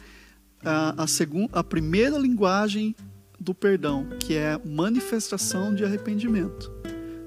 [0.65, 2.95] a, a, segunda, a primeira linguagem
[3.39, 6.80] do perdão, que é manifestação de arrependimento.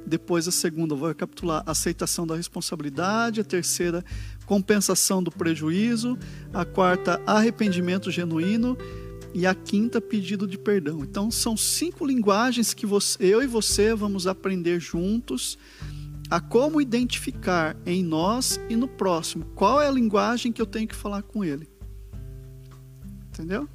[0.06, 4.04] Depois a segunda, vou recapitular, aceitação da responsabilidade, a terceira,
[4.46, 6.18] compensação do prejuízo,
[6.54, 8.78] a quarta, arrependimento genuíno
[9.34, 11.00] e a quinta, pedido de perdão.
[11.02, 15.58] Então são cinco linguagens que você, eu e você vamos aprender juntos
[16.30, 20.88] a como identificar em nós e no próximo qual é a linguagem que eu tenho
[20.88, 21.68] que falar com ele.
[23.30, 23.68] Entendeu?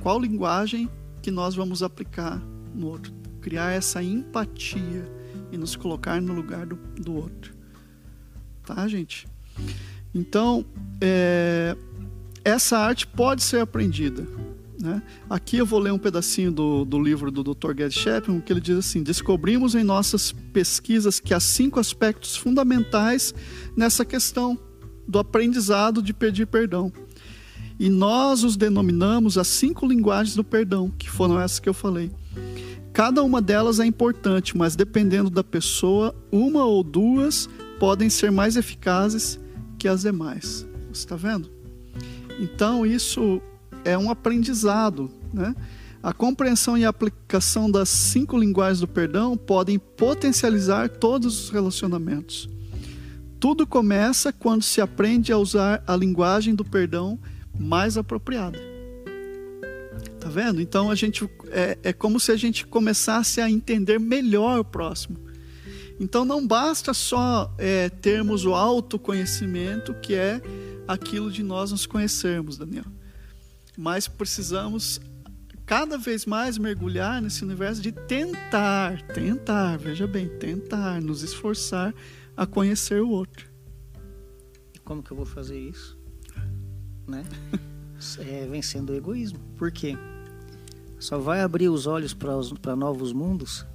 [0.00, 0.88] Qual linguagem
[1.22, 2.38] que nós vamos aplicar
[2.74, 3.12] no outro?
[3.40, 5.15] Criar essa empatia
[5.50, 7.54] e nos colocar no lugar do, do outro.
[8.64, 9.26] Tá, gente?
[10.14, 10.64] Então,
[11.00, 11.76] é,
[12.44, 14.26] essa arte pode ser aprendida.
[14.80, 15.02] Né?
[15.28, 17.76] Aqui eu vou ler um pedacinho do, do livro do Dr.
[17.76, 23.34] Gerd Chapman, que ele diz assim: Descobrimos em nossas pesquisas que há cinco aspectos fundamentais
[23.76, 24.58] nessa questão
[25.08, 26.92] do aprendizado de pedir perdão.
[27.78, 32.10] E nós os denominamos as cinco linguagens do perdão, que foram essas que eu falei.
[32.96, 37.46] Cada uma delas é importante, mas dependendo da pessoa, uma ou duas
[37.78, 39.38] podem ser mais eficazes
[39.78, 40.66] que as demais.
[40.88, 41.50] Você está vendo?
[42.40, 43.42] Então, isso
[43.84, 45.10] é um aprendizado.
[45.30, 45.54] Né?
[46.02, 52.48] A compreensão e a aplicação das cinco linguagens do perdão podem potencializar todos os relacionamentos.
[53.38, 57.18] Tudo começa quando se aprende a usar a linguagem do perdão
[57.60, 58.75] mais apropriada.
[60.26, 60.60] Tá vendo?
[60.60, 65.16] Então a gente é, é como se a gente começasse a entender melhor o próximo.
[66.00, 70.42] Então não basta só é, termos o autoconhecimento, que é
[70.88, 72.86] aquilo de nós nos conhecermos, Daniel.
[73.78, 75.00] Mas precisamos
[75.64, 81.94] cada vez mais mergulhar nesse universo de tentar, tentar, veja bem, tentar, nos esforçar
[82.36, 83.48] a conhecer o outro.
[84.74, 85.96] E como que eu vou fazer isso?
[87.06, 87.24] né?
[88.18, 89.38] É, vencendo o egoísmo.
[89.56, 89.96] Por quê?
[90.98, 93.66] Só vai abrir os olhos para novos mundos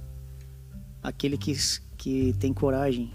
[1.02, 1.54] aquele que,
[1.96, 3.12] que tem coragem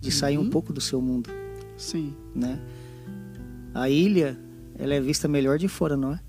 [0.00, 0.44] de sair uhum.
[0.44, 1.30] um pouco do seu mundo.
[1.76, 2.14] Sim.
[2.34, 2.60] Né?
[3.74, 4.38] A ilha,
[4.78, 6.20] ela é vista melhor de fora, não é?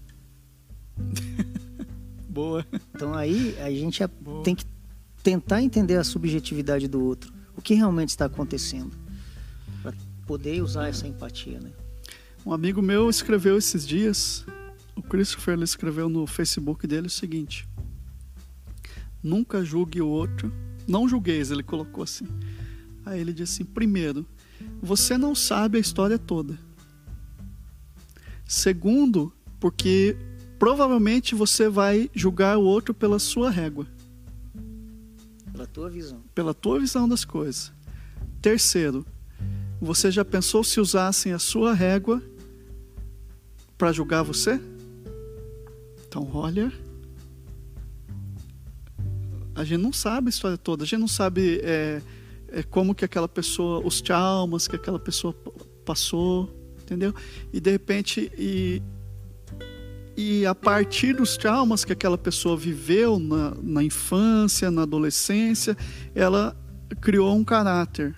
[2.27, 2.65] Boa.
[2.93, 4.43] Então aí a gente Boa.
[4.43, 4.65] tem que
[5.23, 7.31] tentar entender a subjetividade do outro.
[7.55, 8.91] O que realmente está acontecendo.
[9.81, 9.93] Para
[10.25, 11.71] poder usar essa empatia, né?
[12.45, 14.45] Um amigo meu escreveu esses dias,
[14.99, 17.67] o Christopher ele escreveu no Facebook dele o seguinte:
[19.23, 20.51] Nunca julgue o outro,
[20.87, 22.27] não julgueis, ele colocou assim.
[23.05, 24.25] Aí ele disse assim: primeiro,
[24.81, 26.57] você não sabe a história toda.
[28.45, 30.17] Segundo, porque
[30.57, 33.87] provavelmente você vai julgar o outro pela sua régua.
[35.51, 36.23] Pela tua visão.
[36.33, 37.71] Pela tua visão das coisas.
[38.41, 39.05] Terceiro,
[39.81, 42.21] você já pensou se usassem a sua régua
[43.77, 44.59] para julgar você?
[46.09, 46.73] Então, olha.
[49.53, 50.83] A gente não sabe a história toda.
[50.83, 52.01] A gente não sabe é,
[52.47, 55.33] é como que aquela pessoa, os traumas que aquela pessoa
[55.85, 56.49] passou,
[56.81, 57.13] entendeu?
[57.53, 58.81] E de repente, e,
[60.17, 65.77] e a partir dos traumas que aquela pessoa viveu na, na infância, na adolescência,
[66.15, 66.57] ela
[67.01, 68.15] criou um caráter.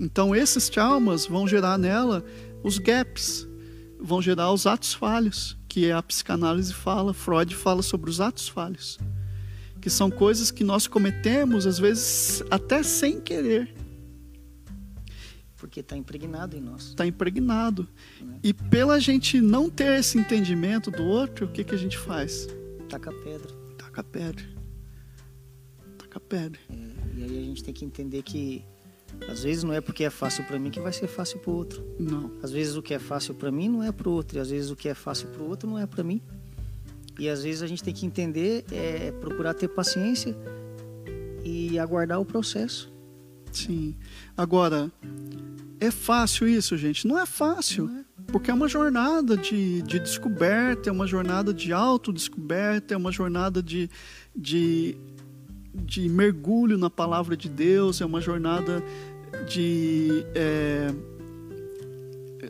[0.00, 2.24] Então, esses traumas vão gerar nela
[2.64, 3.46] os gaps,
[4.00, 8.98] vão gerar os atos falhos, que a psicanálise fala, Freud fala sobre os atos falhos,
[9.80, 13.72] que são coisas que nós cometemos às vezes até sem querer.
[15.56, 16.88] Porque está impregnado em nós.
[16.88, 17.86] Está impregnado.
[18.20, 18.40] Né?
[18.42, 22.48] E pela gente não ter esse entendimento do outro, o que, que a gente faz?
[22.88, 23.52] Taca pedra.
[23.78, 24.44] Taca pedra.
[25.98, 26.60] Taca pedra.
[26.68, 28.64] É, e aí a gente tem que entender que
[29.28, 31.54] às vezes não é porque é fácil para mim que vai ser fácil para o
[31.54, 31.84] outro.
[31.98, 32.32] Não.
[32.42, 34.50] Às vezes o que é fácil para mim não é para o outro, e às
[34.50, 36.20] vezes o que é fácil para o outro não é para mim.
[37.18, 40.36] E às vezes a gente tem que entender, é, procurar ter paciência
[41.44, 42.90] e aguardar o processo.
[43.52, 43.94] Sim.
[44.36, 44.90] Agora,
[45.78, 47.06] é fácil isso, gente?
[47.06, 47.86] Não é fácil.
[47.86, 48.04] Não é.
[48.28, 53.62] Porque é uma jornada de, de descoberta, é uma jornada de autodescoberta, é uma jornada
[53.62, 53.90] de,
[54.36, 54.96] de,
[55.74, 58.82] de mergulho na palavra de Deus, é uma jornada
[59.48, 60.24] de.
[60.34, 60.92] É,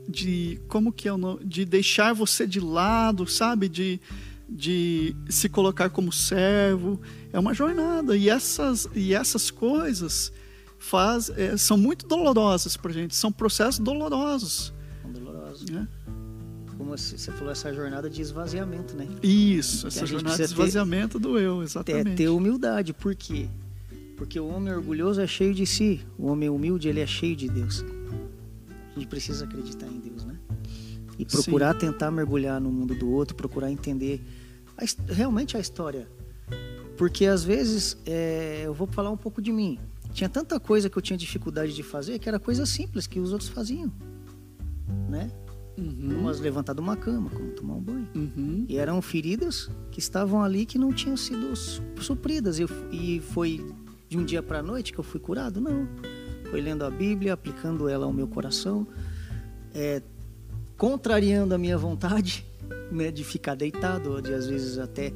[0.08, 1.44] de como que é o nome?
[1.44, 3.68] De deixar você de lado, sabe?
[3.68, 4.00] De,
[4.48, 7.00] de se colocar como servo.
[7.32, 8.16] É uma jornada.
[8.16, 10.32] E essas, e essas coisas
[10.78, 13.14] faz, é, são muito dolorosas para gente.
[13.14, 14.72] São processos dolorosos.
[15.02, 15.68] São dolorosos.
[15.70, 15.86] Né?
[16.76, 19.06] Como você falou, essa jornada de esvaziamento, né?
[19.22, 22.14] Isso, Que essa jornada de precisa ter- esvaziamento do eu, É exatamente.
[22.16, 22.92] ter humildade.
[22.94, 23.48] Por quê?
[24.20, 26.00] Porque o homem orgulhoso é cheio de si.
[26.18, 27.82] O homem humilde, ele é cheio de Deus.
[28.94, 30.38] A gente precisa acreditar em Deus, né?
[31.18, 34.20] E procurar tentar mergulhar no mundo do outro, procurar entender
[34.76, 36.06] a realmente a história.
[36.98, 39.78] Porque às vezes, é, eu vou falar um pouco de mim.
[40.12, 43.32] Tinha tanta coisa que eu tinha dificuldade de fazer que era coisa simples que os
[43.32, 43.90] outros faziam,
[45.08, 45.30] né?
[45.78, 48.06] Uhum, Como levantar de uma cama, como tomar um banho.
[48.14, 52.58] uhum, E eram feridas que estavam ali que não tinham sido su- supridas.
[52.58, 53.64] E, e foi
[54.10, 55.60] de um dia para a noite que eu fui curado?
[55.60, 55.88] Não.
[56.50, 58.84] Foi lendo a Bíblia, aplicando ela ao meu coração,
[59.72, 60.02] é,
[60.76, 62.44] contrariando a minha vontade
[62.90, 65.12] né, de ficar deitado, ou de às vezes até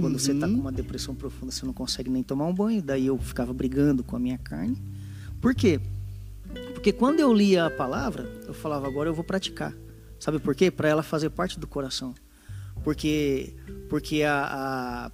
[0.00, 0.54] quando você está Uhum.
[0.54, 2.80] com uma depressão profunda você não consegue nem tomar um banho.
[2.80, 4.80] Daí eu ficava brigando com a minha carne.
[5.40, 5.80] Por quê?
[6.74, 9.74] Porque quando eu lia a palavra, eu falava, agora eu vou praticar.
[10.20, 10.70] Sabe por quê?
[10.70, 12.14] Para ela fazer parte do coração.
[12.84, 13.52] Porque,
[13.88, 15.10] porque a, a-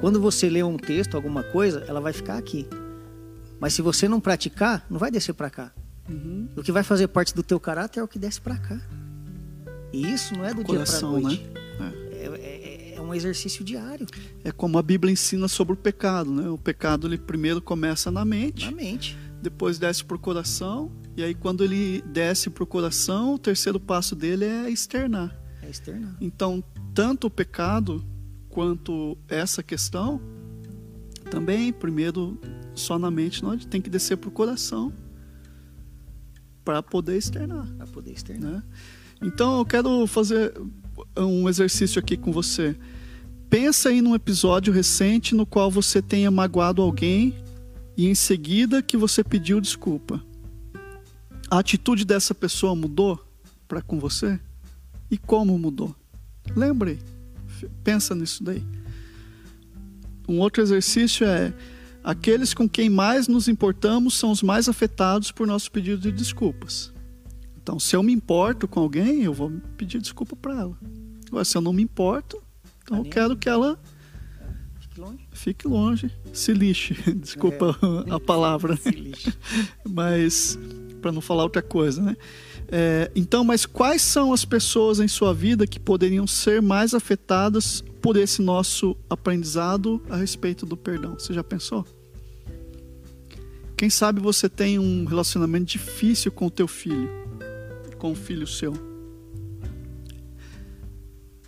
[0.00, 2.66] quando você lê um texto, alguma coisa, ela vai ficar aqui.
[3.60, 5.72] Mas se você não praticar, não vai descer para cá.
[6.08, 6.48] uhum.
[6.56, 8.78] O que vai fazer parte do teu caráter é o que desce para cá.
[9.92, 11.42] E isso não é do dia para Coração, noite.
[11.78, 11.92] né?
[12.12, 14.06] É, é- é um exercício diário,
[14.44, 16.48] É como a Bíblia ensina sobre o pecado, né?
[16.48, 19.16] O pecado ele primeiro começa na mente, na mente.
[19.40, 24.44] depois desce pro coração, e aí quando ele desce pro coração, o terceiro passo dele
[24.44, 25.34] é externar.
[25.62, 26.16] É externar.
[26.20, 26.62] Então,
[26.94, 28.04] tanto o pecado
[28.56, 30.18] quanto essa questão,
[31.30, 32.40] também, primeiro,
[32.74, 34.90] só na mente, não, tem que descer pro coração
[36.64, 37.66] para poder externar.
[37.76, 38.52] Para poder externar.
[38.52, 38.62] né?
[39.20, 40.54] Então eu quero fazer
[41.18, 42.74] um exercício aqui com você.
[43.50, 47.36] Pensa aí num episódio recente no qual você tenha magoado alguém
[47.94, 50.24] e em seguida que você pediu desculpa.
[51.50, 53.22] A atitude dessa pessoa mudou
[53.68, 54.40] para com você?
[55.10, 55.94] E como mudou?
[56.56, 56.98] Lembre,
[57.84, 58.62] pensa nisso daí.
[60.28, 61.52] Um outro exercício é
[62.02, 66.92] aqueles com quem mais nos importamos são os mais afetados por nosso pedido de desculpas.
[67.62, 70.78] Então, se eu me importo com alguém, eu vou pedir desculpa para ela.
[71.28, 72.40] Agora, se eu não me importo,
[72.82, 73.78] então eu nem quero que ela
[74.78, 75.18] Fique longe.
[75.32, 76.94] fique longe, se lixe.
[77.14, 77.76] Desculpa
[78.10, 79.32] a palavra, Se lixe.
[79.88, 80.56] mas
[81.06, 82.16] para não falar outra coisa, né?
[82.66, 87.80] É, então, mas quais são as pessoas em sua vida que poderiam ser mais afetadas
[88.02, 91.16] por esse nosso aprendizado a respeito do perdão?
[91.16, 91.86] Você já pensou?
[93.76, 97.08] Quem sabe você tem um relacionamento difícil com o teu filho,
[97.98, 98.72] com o filho seu.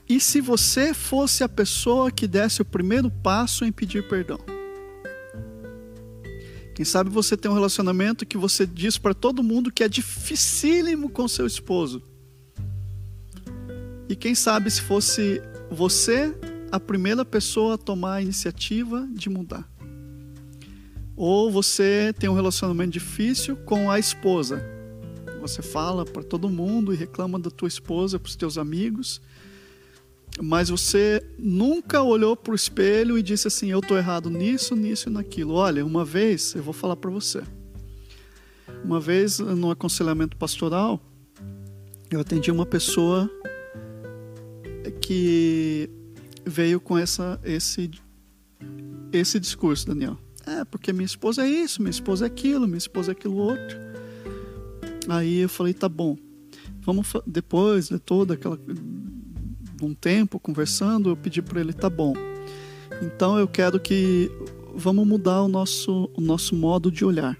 [0.08, 4.38] E se você fosse a pessoa que desse o primeiro passo em pedir perdão?
[6.78, 11.10] Quem sabe você tem um relacionamento que você diz para todo mundo que é dificílimo
[11.10, 12.00] com seu esposo.
[14.08, 16.32] E quem sabe se fosse você
[16.70, 19.68] a primeira pessoa a tomar a iniciativa de mudar.
[21.16, 24.64] Ou você tem um relacionamento difícil com a esposa.
[25.40, 29.20] Você fala para todo mundo e reclama da tua esposa para os teus amigos,
[30.40, 35.08] mas você nunca olhou para o espelho e disse assim: Eu estou errado nisso, nisso
[35.08, 35.54] e naquilo.
[35.54, 37.42] Olha, uma vez, eu vou falar para você.
[38.84, 41.00] Uma vez, no aconselhamento pastoral,
[42.10, 43.30] eu atendi uma pessoa
[45.00, 45.90] que
[46.44, 47.90] veio com essa, esse,
[49.12, 50.18] esse discurso, Daniel.
[50.46, 53.76] É, porque minha esposa é isso, minha esposa é aquilo, minha esposa é aquilo outro.
[55.08, 56.16] Aí eu falei, tá bom.
[56.80, 58.58] Vamos depois de toda aquela
[59.86, 62.14] um tempo conversando, eu pedi para ele, tá bom.
[63.02, 64.30] Então eu quero que
[64.74, 67.38] vamos mudar o nosso o nosso modo de olhar.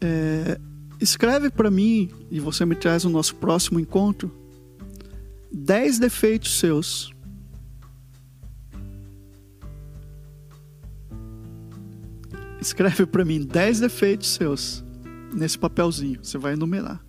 [0.00, 0.60] É,
[1.00, 4.30] escreve para mim e você me traz no nosso próximo encontro
[5.52, 7.12] 10 defeitos seus.
[12.60, 14.84] Escreve para mim 10 defeitos seus
[15.32, 16.18] nesse papelzinho.
[16.22, 17.03] Você vai enumerar.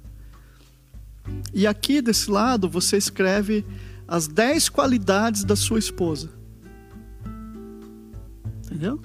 [1.55, 3.65] E aqui desse lado você escreve
[4.05, 6.29] as 10 qualidades da sua esposa.
[8.65, 9.01] Entendeu?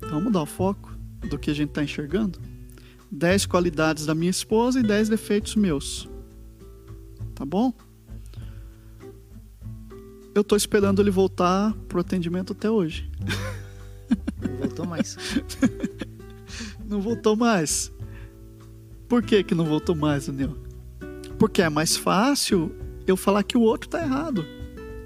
[0.00, 0.90] Vamos mudar o foco
[1.28, 2.40] do que a gente está enxergando.
[3.10, 6.08] 10 qualidades da minha esposa e 10 defeitos meus.
[7.34, 7.74] Tá bom?
[10.34, 13.10] Eu tô esperando ele voltar pro atendimento até hoje.
[14.40, 15.18] Não voltou mais.
[16.88, 17.92] não voltou mais.
[19.06, 20.61] Por que que não voltou mais, Daniel?
[21.42, 22.72] Porque é mais fácil
[23.04, 24.46] eu falar que o outro tá errado.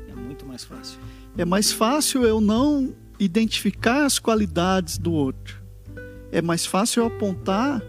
[0.07, 0.99] É muito mais fácil.
[1.35, 5.63] É mais fácil eu não identificar as qualidades do outro.
[6.31, 7.83] É mais fácil eu apontar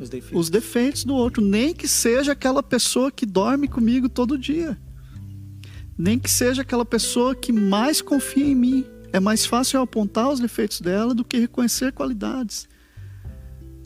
[0.00, 0.40] Os defeitos.
[0.40, 4.76] os defeitos do outro, nem que seja aquela pessoa que dorme comigo todo dia.
[5.96, 8.84] Nem que seja aquela pessoa que mais confia em mim.
[9.12, 12.66] É mais fácil eu apontar os defeitos dela do que reconhecer qualidades.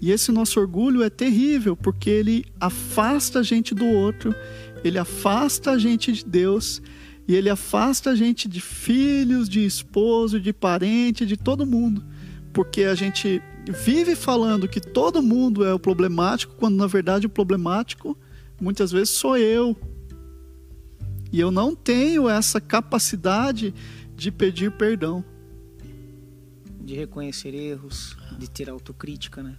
[0.00, 4.34] E esse nosso orgulho é terrível, porque ele afasta a gente do outro,
[4.82, 6.80] ele afasta a gente de Deus,
[7.28, 12.02] e ele afasta a gente de filhos, de esposo, de parente, de todo mundo.
[12.52, 17.30] Porque a gente vive falando que todo mundo é o problemático, quando na verdade o
[17.30, 18.18] problemático
[18.60, 19.76] muitas vezes sou eu.
[21.30, 23.72] E eu não tenho essa capacidade
[24.16, 25.24] de pedir perdão.
[26.80, 29.56] De reconhecer erros, de ter autocrítica, né?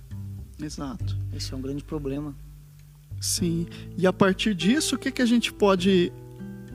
[0.61, 1.17] Exato.
[1.35, 2.35] Esse é um grande problema.
[3.19, 3.67] Sim.
[3.97, 6.11] E a partir disso, o que, que a gente pode,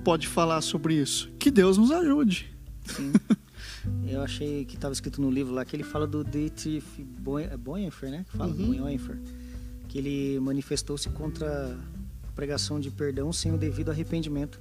[0.05, 1.31] pode falar sobre isso?
[1.39, 2.55] Que Deus nos ajude.
[2.85, 3.13] Sim.
[4.09, 6.85] Eu achei que estava escrito no livro lá que ele fala do Dietrich
[7.59, 8.25] Bonhoeffer, né?
[8.29, 8.67] Que fala Uhum.
[8.67, 9.19] Bonhoeffer,
[9.89, 11.77] que ele manifestou-se contra
[12.29, 14.61] a pregação de perdão sem o devido arrependimento.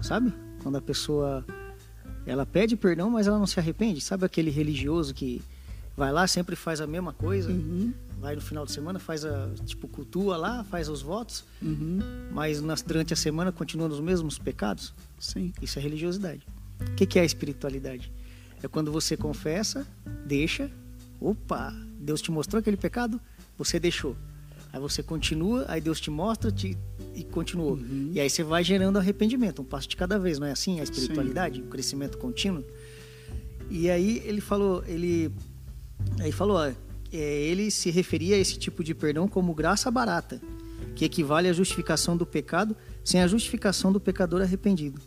[0.00, 0.32] Sabe?
[0.62, 1.44] Quando a pessoa
[2.24, 4.00] ela pede perdão, mas ela não se arrepende.
[4.00, 5.42] Sabe aquele religioso que
[5.96, 9.48] vai lá sempre faz a mesma coisa, Uhum, vai no final de semana faz a
[9.64, 11.98] tipo cultua lá, faz os votos, uhum,
[12.32, 14.94] mas nas, durante a semana continua nos mesmos pecados?
[15.18, 15.52] sim.
[15.60, 16.46] Isso é religiosidade.
[16.80, 18.10] O que, que é a espiritualidade?
[18.62, 19.86] É quando você confessa,
[20.26, 20.70] deixa,
[21.20, 23.20] opa, Deus te mostrou aquele pecado,
[23.56, 24.16] você deixou.
[24.72, 26.78] Aí você continua, aí Deus te mostra te,
[27.14, 27.72] e continuou.
[27.72, 28.12] Uhum.
[28.14, 30.82] E aí você vai gerando arrependimento, um passo de cada vez, não é assim a
[30.82, 32.64] espiritualidade, o crescimento contínuo?
[33.68, 35.32] E aí ele falou, ele
[36.20, 36.74] aí falou, ó, é,
[37.12, 40.40] ele se referia a esse tipo de perdão como graça barata,
[40.94, 45.00] que equivale à justificação do pecado sem a justificação do pecador arrependido.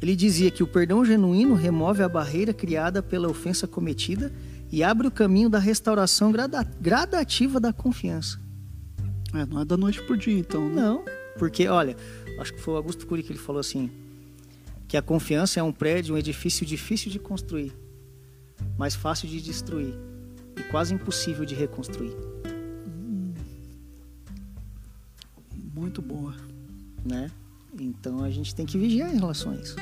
[0.00, 4.32] Ele dizia que o perdão genuíno remove a barreira criada pela ofensa cometida
[4.72, 8.40] e abre o caminho da restauração grada- gradativa da confiança.
[9.34, 10.80] É, não é da noite pro dia, então, né?
[10.80, 11.04] Não,
[11.38, 11.96] porque, olha,
[12.40, 13.90] acho que foi o Augusto Cury que ele falou assim,
[14.88, 17.72] que a confiança é um prédio, um edifício difícil de construir,
[18.78, 19.94] mas fácil de destruir
[20.56, 22.14] e quase impossível de reconstruir,
[25.74, 26.34] Muito boa.
[27.04, 27.30] né?
[27.78, 29.76] Então a gente tem que vigiar em relação a isso.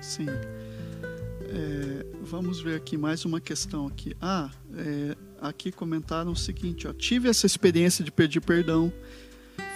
[0.00, 0.26] Sim.
[0.28, 4.16] É, vamos ver aqui mais uma questão aqui.
[4.20, 6.92] Ah, é, aqui comentaram o seguinte, ó.
[6.92, 8.92] Tive essa experiência de pedir perdão.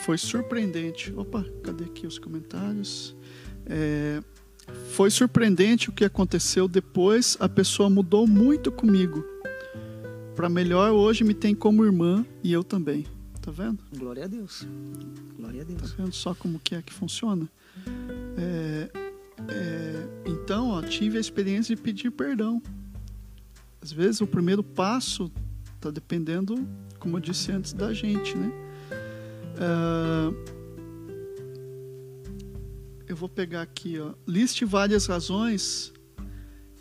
[0.03, 1.13] Foi surpreendente.
[1.17, 3.15] Opa, cadê aqui os comentários?
[3.67, 4.21] É,
[4.91, 7.37] foi surpreendente o que aconteceu depois.
[7.41, 9.25] A pessoa mudou muito comigo.
[10.35, 13.07] Para melhor, hoje me tem como irmã e eu também.
[13.41, 13.79] Tá vendo?
[13.97, 14.67] Glória a Deus.
[15.37, 15.93] Glória a Tá Deus.
[15.93, 17.49] vendo só como que é que funciona?
[18.37, 18.91] É,
[19.49, 22.63] é, então, ó, tive a experiência de pedir perdão.
[23.81, 25.31] Às vezes o primeiro passo
[25.77, 26.67] está dependendo,
[26.99, 28.51] como eu disse antes, da gente, né?
[29.61, 30.31] Ah,
[33.09, 34.13] eu vou pegar aqui, ó.
[34.27, 35.93] Liste várias razões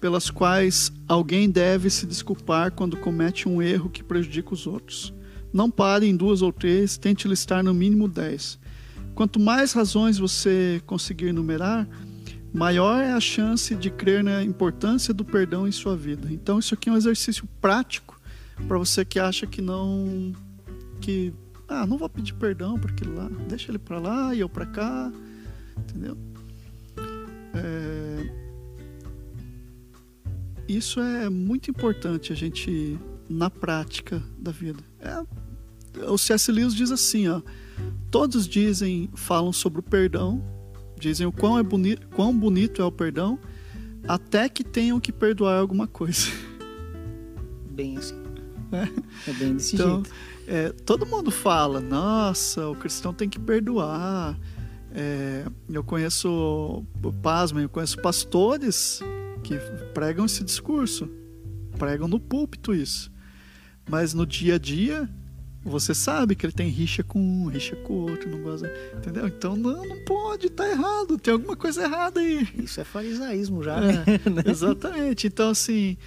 [0.01, 5.13] pelas quais alguém deve se desculpar quando comete um erro que prejudica os outros.
[5.53, 8.59] Não pare em duas ou três, tente listar no mínimo dez.
[9.15, 11.87] Quanto mais razões você conseguir enumerar,
[12.53, 16.27] maior é a chance de crer na importância do perdão em sua vida.
[16.31, 18.19] Então isso aqui é um exercício prático
[18.67, 20.33] para você que acha que não
[20.99, 21.33] que
[21.67, 24.65] ah, não vou pedir perdão para aquilo lá, deixa ele para lá e eu para
[24.65, 25.11] cá,
[25.79, 26.17] entendeu?
[27.53, 28.29] É,
[30.67, 32.99] Isso é muito importante a gente
[33.29, 34.83] na prática da vida.
[34.99, 35.23] É,
[36.09, 36.51] o C.S.
[36.51, 37.41] Lewis diz assim, ó,
[38.11, 40.43] todos dizem, falam sobre o perdão,
[40.99, 43.39] dizem o quão, é boni quão bonito é o perdão,
[44.07, 46.27] até que tenham que perdoar alguma coisa.
[47.71, 48.15] Bem assim.
[48.71, 49.29] É.
[49.29, 50.11] É bem desse Então, jeito.
[50.47, 54.37] é, todo mundo fala, nossa, o cristão tem que perdoar.
[54.93, 56.83] É, eu conheço,
[57.21, 59.01] pasmem, eu conheço pastores
[59.43, 59.57] que
[59.93, 61.09] pregam esse discurso,
[61.77, 63.11] pregam no púlpito isso.
[63.89, 65.09] Mas no dia a dia,
[65.63, 69.27] você sabe que ele tem rixa com um, rixa com o outro, não gosta, entendeu?
[69.27, 72.47] Então não, não pode, tá errado, tem alguma coisa errada aí.
[72.57, 74.05] Isso é farisaísmo já, É, né?
[74.49, 75.27] Exatamente.
[75.27, 75.97] Então, assim,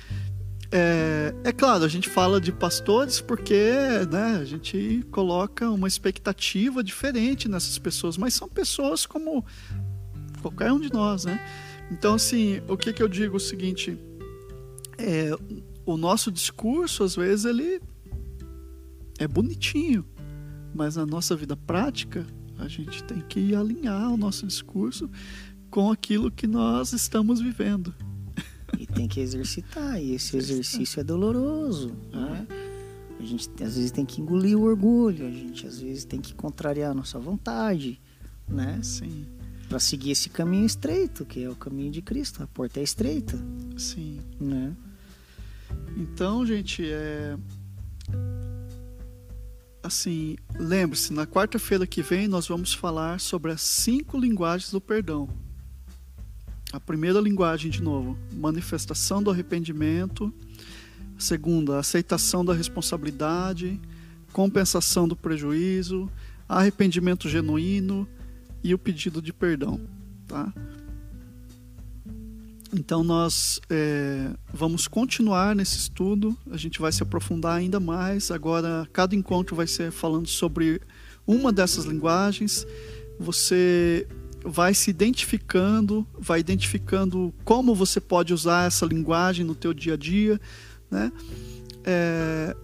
[0.73, 3.73] é, é claro, a gente fala de pastores porque
[4.11, 9.45] né, a gente coloca uma expectativa diferente nessas pessoas, mas são pessoas como
[10.41, 11.41] qualquer um de nós, né?
[11.91, 13.99] Então, assim, o que, que eu digo é o seguinte:
[14.97, 15.31] é,
[15.85, 17.81] o nosso discurso, às vezes, ele
[19.19, 20.05] é bonitinho,
[20.73, 22.25] mas na nossa vida prática,
[22.59, 25.11] a gente tem que alinhar o nosso discurso
[25.69, 27.93] com aquilo que nós estamos vivendo.
[28.79, 32.47] E tem que exercitar, e esse exercício é doloroso, né?
[33.19, 36.35] A gente às vezes tem que engolir o orgulho, a gente às vezes tem que
[36.35, 38.01] contrariar a nossa vontade,
[38.49, 38.81] né?
[38.83, 39.27] Sim.
[39.69, 43.39] Para seguir esse caminho estreito, que é o caminho de Cristo, a porta é estreita,
[43.77, 44.21] Sim.
[44.41, 44.75] né?
[45.97, 47.37] Então, gente, é.
[49.83, 55.29] Assim, lembre-se, na quarta-feira que vem nós vamos falar sobre as cinco linguagens do perdão.
[56.73, 60.33] A primeira linguagem, de novo, manifestação do arrependimento.
[61.17, 63.81] A segunda, aceitação da responsabilidade,
[64.33, 66.09] compensação do prejuízo,
[66.49, 68.09] arrependimento genuíno
[68.63, 69.81] e o pedido de perdão.
[70.29, 70.53] Tá?
[72.73, 78.31] Então nós é, vamos continuar nesse estudo, a gente vai se aprofundar ainda mais.
[78.31, 80.81] Agora, cada encontro vai ser falando sobre
[81.27, 82.65] uma dessas linguagens.
[83.19, 84.07] Você
[84.45, 89.97] vai se identificando, vai identificando como você pode usar essa linguagem no teu dia a
[89.97, 90.41] dia,
[90.91, 91.13] né?
[91.85, 92.57] É,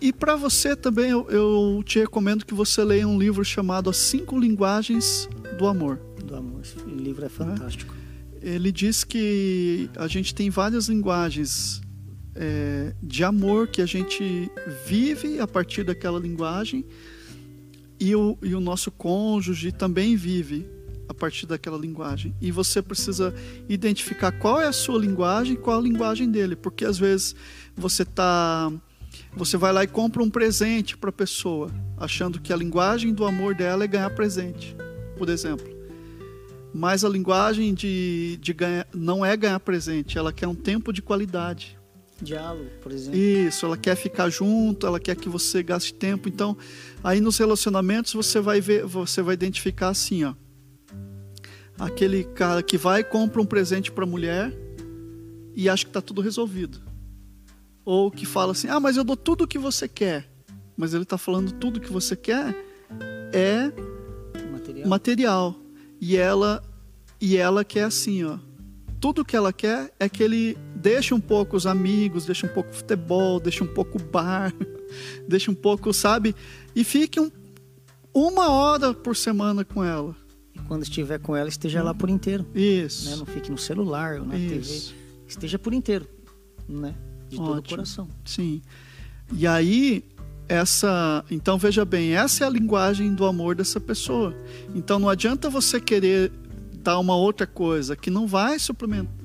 [0.00, 3.98] e para você também eu, eu, te recomendo que você leia um livro chamado As
[3.98, 6.00] Cinco Linguagens do Amor.
[6.24, 7.94] Do amor, esse livro é fantástico.
[8.40, 11.82] Ele diz que a gente tem várias linguagens
[12.34, 14.50] é, de amor que a gente
[14.86, 16.84] vive a partir daquela linguagem
[17.98, 20.66] e o, e o nosso cônjuge também vive
[21.10, 22.32] a partir daquela linguagem.
[22.40, 23.34] E você precisa
[23.68, 27.34] identificar qual é a sua linguagem e qual a linguagem dele, porque às vezes
[27.76, 28.72] você tá
[29.34, 33.24] você vai lá e compra um presente para a pessoa, achando que a linguagem do
[33.24, 34.76] amor dela é ganhar presente,
[35.18, 35.68] por exemplo.
[36.72, 41.02] Mas a linguagem de, de ganhar, não é ganhar presente, ela quer um tempo de
[41.02, 41.76] qualidade.
[42.22, 43.18] Diálogo, por exemplo.
[43.18, 46.28] Isso, ela quer ficar junto, ela quer que você gaste tempo.
[46.28, 46.56] Então,
[47.02, 50.34] aí nos relacionamentos você vai ver, você vai identificar assim, ó.
[51.80, 54.52] Aquele cara que vai e compra um presente para a mulher
[55.56, 56.78] e acha que está tudo resolvido.
[57.84, 60.28] Ou que fala assim: ah, mas eu dou tudo o que você quer.
[60.76, 62.54] Mas ele está falando tudo o que você quer
[63.32, 63.72] é
[64.52, 64.88] Material.
[64.88, 65.56] material.
[65.98, 66.62] E ela
[67.18, 68.38] e ela quer assim, ó.
[69.00, 72.70] Tudo que ela quer é que ele deixe um pouco os amigos, deixe um pouco
[72.70, 74.52] o futebol, deixe um pouco o bar,
[75.26, 76.34] deixe um pouco, sabe?
[76.76, 77.30] E fique um,
[78.12, 80.19] uma hora por semana com ela.
[80.70, 82.46] Quando estiver com ela, esteja lá por inteiro.
[82.54, 83.10] Isso.
[83.10, 83.16] Né?
[83.16, 84.90] Não fique no celular ou na Isso.
[84.90, 85.00] TV.
[85.26, 86.06] Esteja por inteiro,
[86.68, 86.94] né?
[87.28, 87.70] De todo o Ótimo.
[87.70, 88.08] coração.
[88.24, 88.62] Sim.
[89.32, 90.04] E aí,
[90.48, 91.24] essa.
[91.28, 94.32] Então, veja bem, essa é a linguagem do amor dessa pessoa.
[94.72, 96.30] Então, não adianta você querer
[96.74, 98.56] dar uma outra coisa que não vai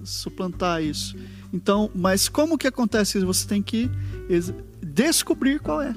[0.04, 1.16] suplantar isso.
[1.54, 3.28] Então, mas como que acontece isso?
[3.28, 3.88] Você tem que
[4.82, 5.96] descobrir qual é.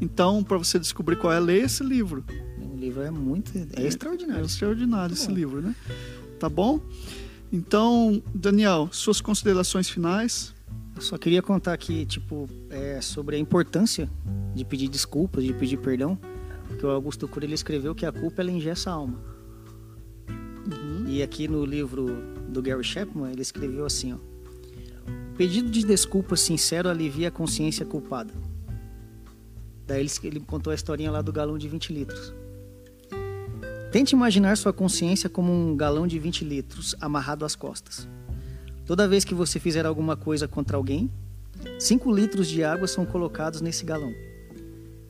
[0.00, 2.24] Então, para você descobrir qual é, leia esse livro.
[2.78, 3.50] O livro é muito.
[3.76, 4.44] É, É extraordinário.
[4.46, 5.34] extraordinário Tá esse bom.
[5.34, 5.74] livro, né?
[6.38, 6.80] Tá bom?
[7.52, 10.54] Então, Daniel, suas considerações finais?
[10.94, 14.08] Eu só queria contar aqui, tipo, é, sobre a importância
[14.54, 16.16] de pedir desculpas, de pedir perdão.
[16.68, 19.18] Porque o Augusto Cury ele escreveu que a culpa ela engessa a alma.
[21.08, 22.06] E aqui no livro
[22.48, 24.16] do Gary Chapman, ele escreveu assim, ó.
[24.16, 28.32] "O Pedido de desculpas sincero alivia a consciência culpada.
[29.86, 32.34] Daí ele, ele contou a historinha lá do galão de 20 litros.
[33.90, 38.06] Tente imaginar sua consciência como um galão de 20 litros amarrado às costas.
[38.84, 41.10] Toda vez que você fizer alguma coisa contra alguém,
[41.78, 44.12] 5 litros de água são colocados nesse galão.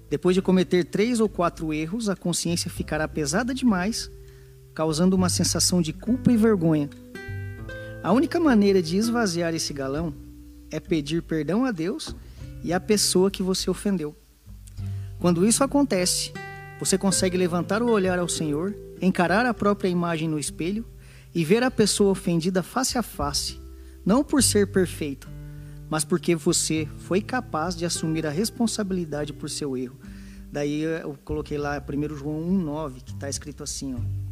[0.08, 4.10] Depois de cometer três ou quatro erros, a consciência ficará pesada demais,
[4.72, 6.88] causando uma sensação de culpa e vergonha.
[8.02, 10.14] A única maneira de esvaziar esse galão
[10.70, 12.14] é pedir perdão a Deus
[12.62, 14.16] e à pessoa que você ofendeu.
[15.18, 16.32] Quando isso acontece,
[16.78, 20.84] você consegue levantar o olhar ao Senhor, encarar a própria imagem no espelho
[21.34, 23.60] e ver a pessoa ofendida face a face,
[24.04, 25.28] não por ser perfeito,
[25.90, 29.98] mas porque você foi capaz de assumir a responsabilidade por seu erro.
[30.50, 34.28] Daí eu coloquei lá 1 João 1,9, que está escrito assim: ó.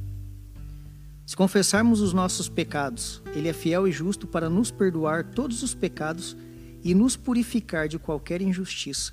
[1.27, 5.75] Se confessarmos os nossos pecados, Ele é fiel e justo para nos perdoar todos os
[5.75, 6.37] pecados
[6.85, 9.13] e nos purificar de qualquer injustiça.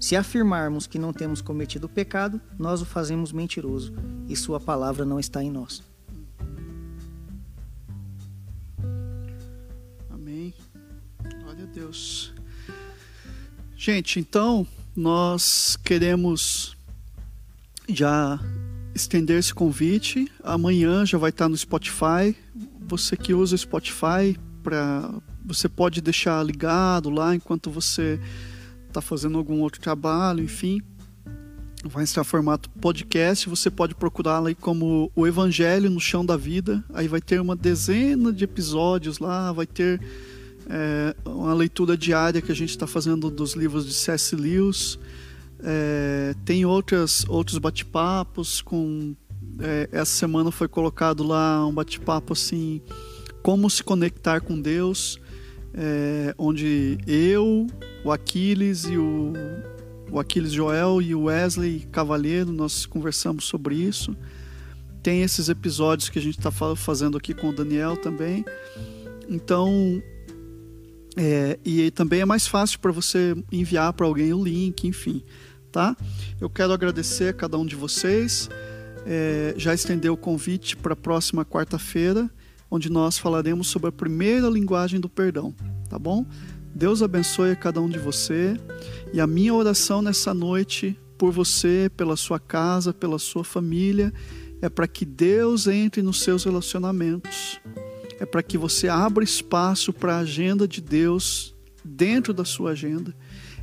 [0.00, 3.92] Se afirmarmos que não temos cometido pecado, nós o fazemos mentiroso
[4.26, 5.82] e Sua palavra não está em nós.
[10.08, 10.54] Amém.
[11.42, 12.32] Glória a Deus.
[13.76, 16.74] Gente, então nós queremos
[17.86, 18.40] já
[18.94, 20.32] estender esse convite.
[20.42, 22.34] Amanhã já vai estar no Spotify.
[22.88, 25.12] Você que usa o Spotify para
[25.44, 28.18] você pode deixar ligado lá enquanto você
[28.90, 30.82] está fazendo algum outro trabalho, enfim.
[31.84, 33.48] Vai estar formato podcast.
[33.48, 36.84] Você pode procurar lá como o Evangelho no Chão da Vida.
[36.92, 39.50] Aí vai ter uma dezena de episódios lá.
[39.50, 39.98] Vai ter
[40.68, 44.36] é, uma leitura diária que a gente está fazendo dos livros de C.S.
[44.36, 44.98] Lewis.
[45.62, 49.14] É, tem outras, outros bate-papos com.
[49.58, 52.80] É, essa semana foi colocado lá um bate-papo assim,
[53.42, 55.18] como se conectar com Deus,
[55.74, 57.66] é, onde eu,
[58.04, 59.32] o Aquiles e o,
[60.10, 64.16] o Aquiles Joel e o Wesley Cavalheiro nós conversamos sobre isso.
[65.02, 68.44] Tem esses episódios que a gente está fazendo aqui com o Daniel também.
[69.28, 70.02] Então,
[71.16, 75.24] é, e também é mais fácil para você enviar para alguém o link, enfim
[75.70, 75.96] tá?
[76.40, 78.48] Eu quero agradecer a cada um de vocês.
[79.06, 82.30] É, já estendeu o convite para a próxima quarta-feira,
[82.70, 85.54] onde nós falaremos sobre a primeira linguagem do perdão,
[85.88, 86.24] tá bom?
[86.74, 88.56] Deus abençoe a cada um de você
[89.12, 94.12] e a minha oração nessa noite por você, pela sua casa, pela sua família,
[94.62, 97.60] é para que Deus entre nos seus relacionamentos,
[98.18, 101.54] é para que você abra espaço para a agenda de Deus
[101.84, 103.14] dentro da sua agenda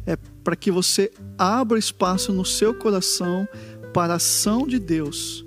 [0.07, 3.45] é para que você abra espaço no seu coração
[3.93, 5.45] para a ação de Deus.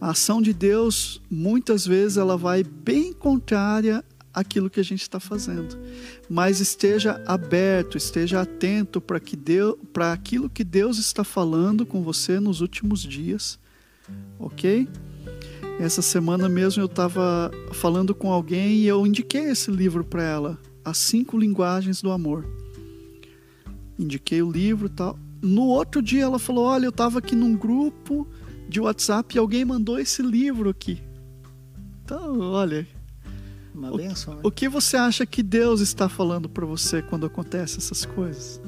[0.00, 5.18] A ação de Deus, muitas vezes, ela vai bem contrária àquilo que a gente está
[5.18, 5.78] fazendo.
[6.28, 12.02] Mas esteja aberto, esteja atento para que Deus, para aquilo que Deus está falando com
[12.02, 13.58] você nos últimos dias,
[14.38, 14.88] ok?
[15.80, 20.58] Essa semana mesmo eu estava falando com alguém e eu indiquei esse livro para ela,
[20.84, 22.44] As Cinco Linguagens do Amor
[23.98, 25.18] indiquei o livro tal.
[25.42, 28.26] No outro dia ela falou: Olha, eu estava aqui num grupo
[28.68, 31.02] de WhatsApp e alguém mandou esse livro aqui.
[32.04, 32.86] Então, olha.
[33.74, 34.40] Uma benção, né?
[34.42, 38.60] O que você acha que Deus está falando para você quando acontecem essas coisas?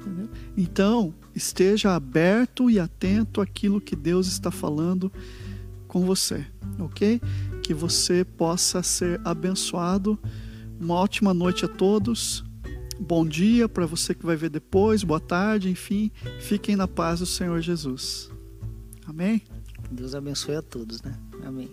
[0.00, 0.28] Entendeu?
[0.56, 5.12] Então, esteja aberto e atento àquilo que Deus está falando
[5.86, 6.44] com você,
[6.78, 7.20] ok?
[7.62, 10.18] Que você possa ser abençoado.
[10.80, 12.44] Uma ótima noite a todos
[12.98, 16.10] bom dia para você que vai ver depois, boa tarde, enfim,
[16.40, 18.30] fiquem na paz do Senhor Jesus.
[19.06, 19.42] Amém?
[19.90, 21.14] Deus abençoe a todos, né?
[21.44, 21.70] Amém.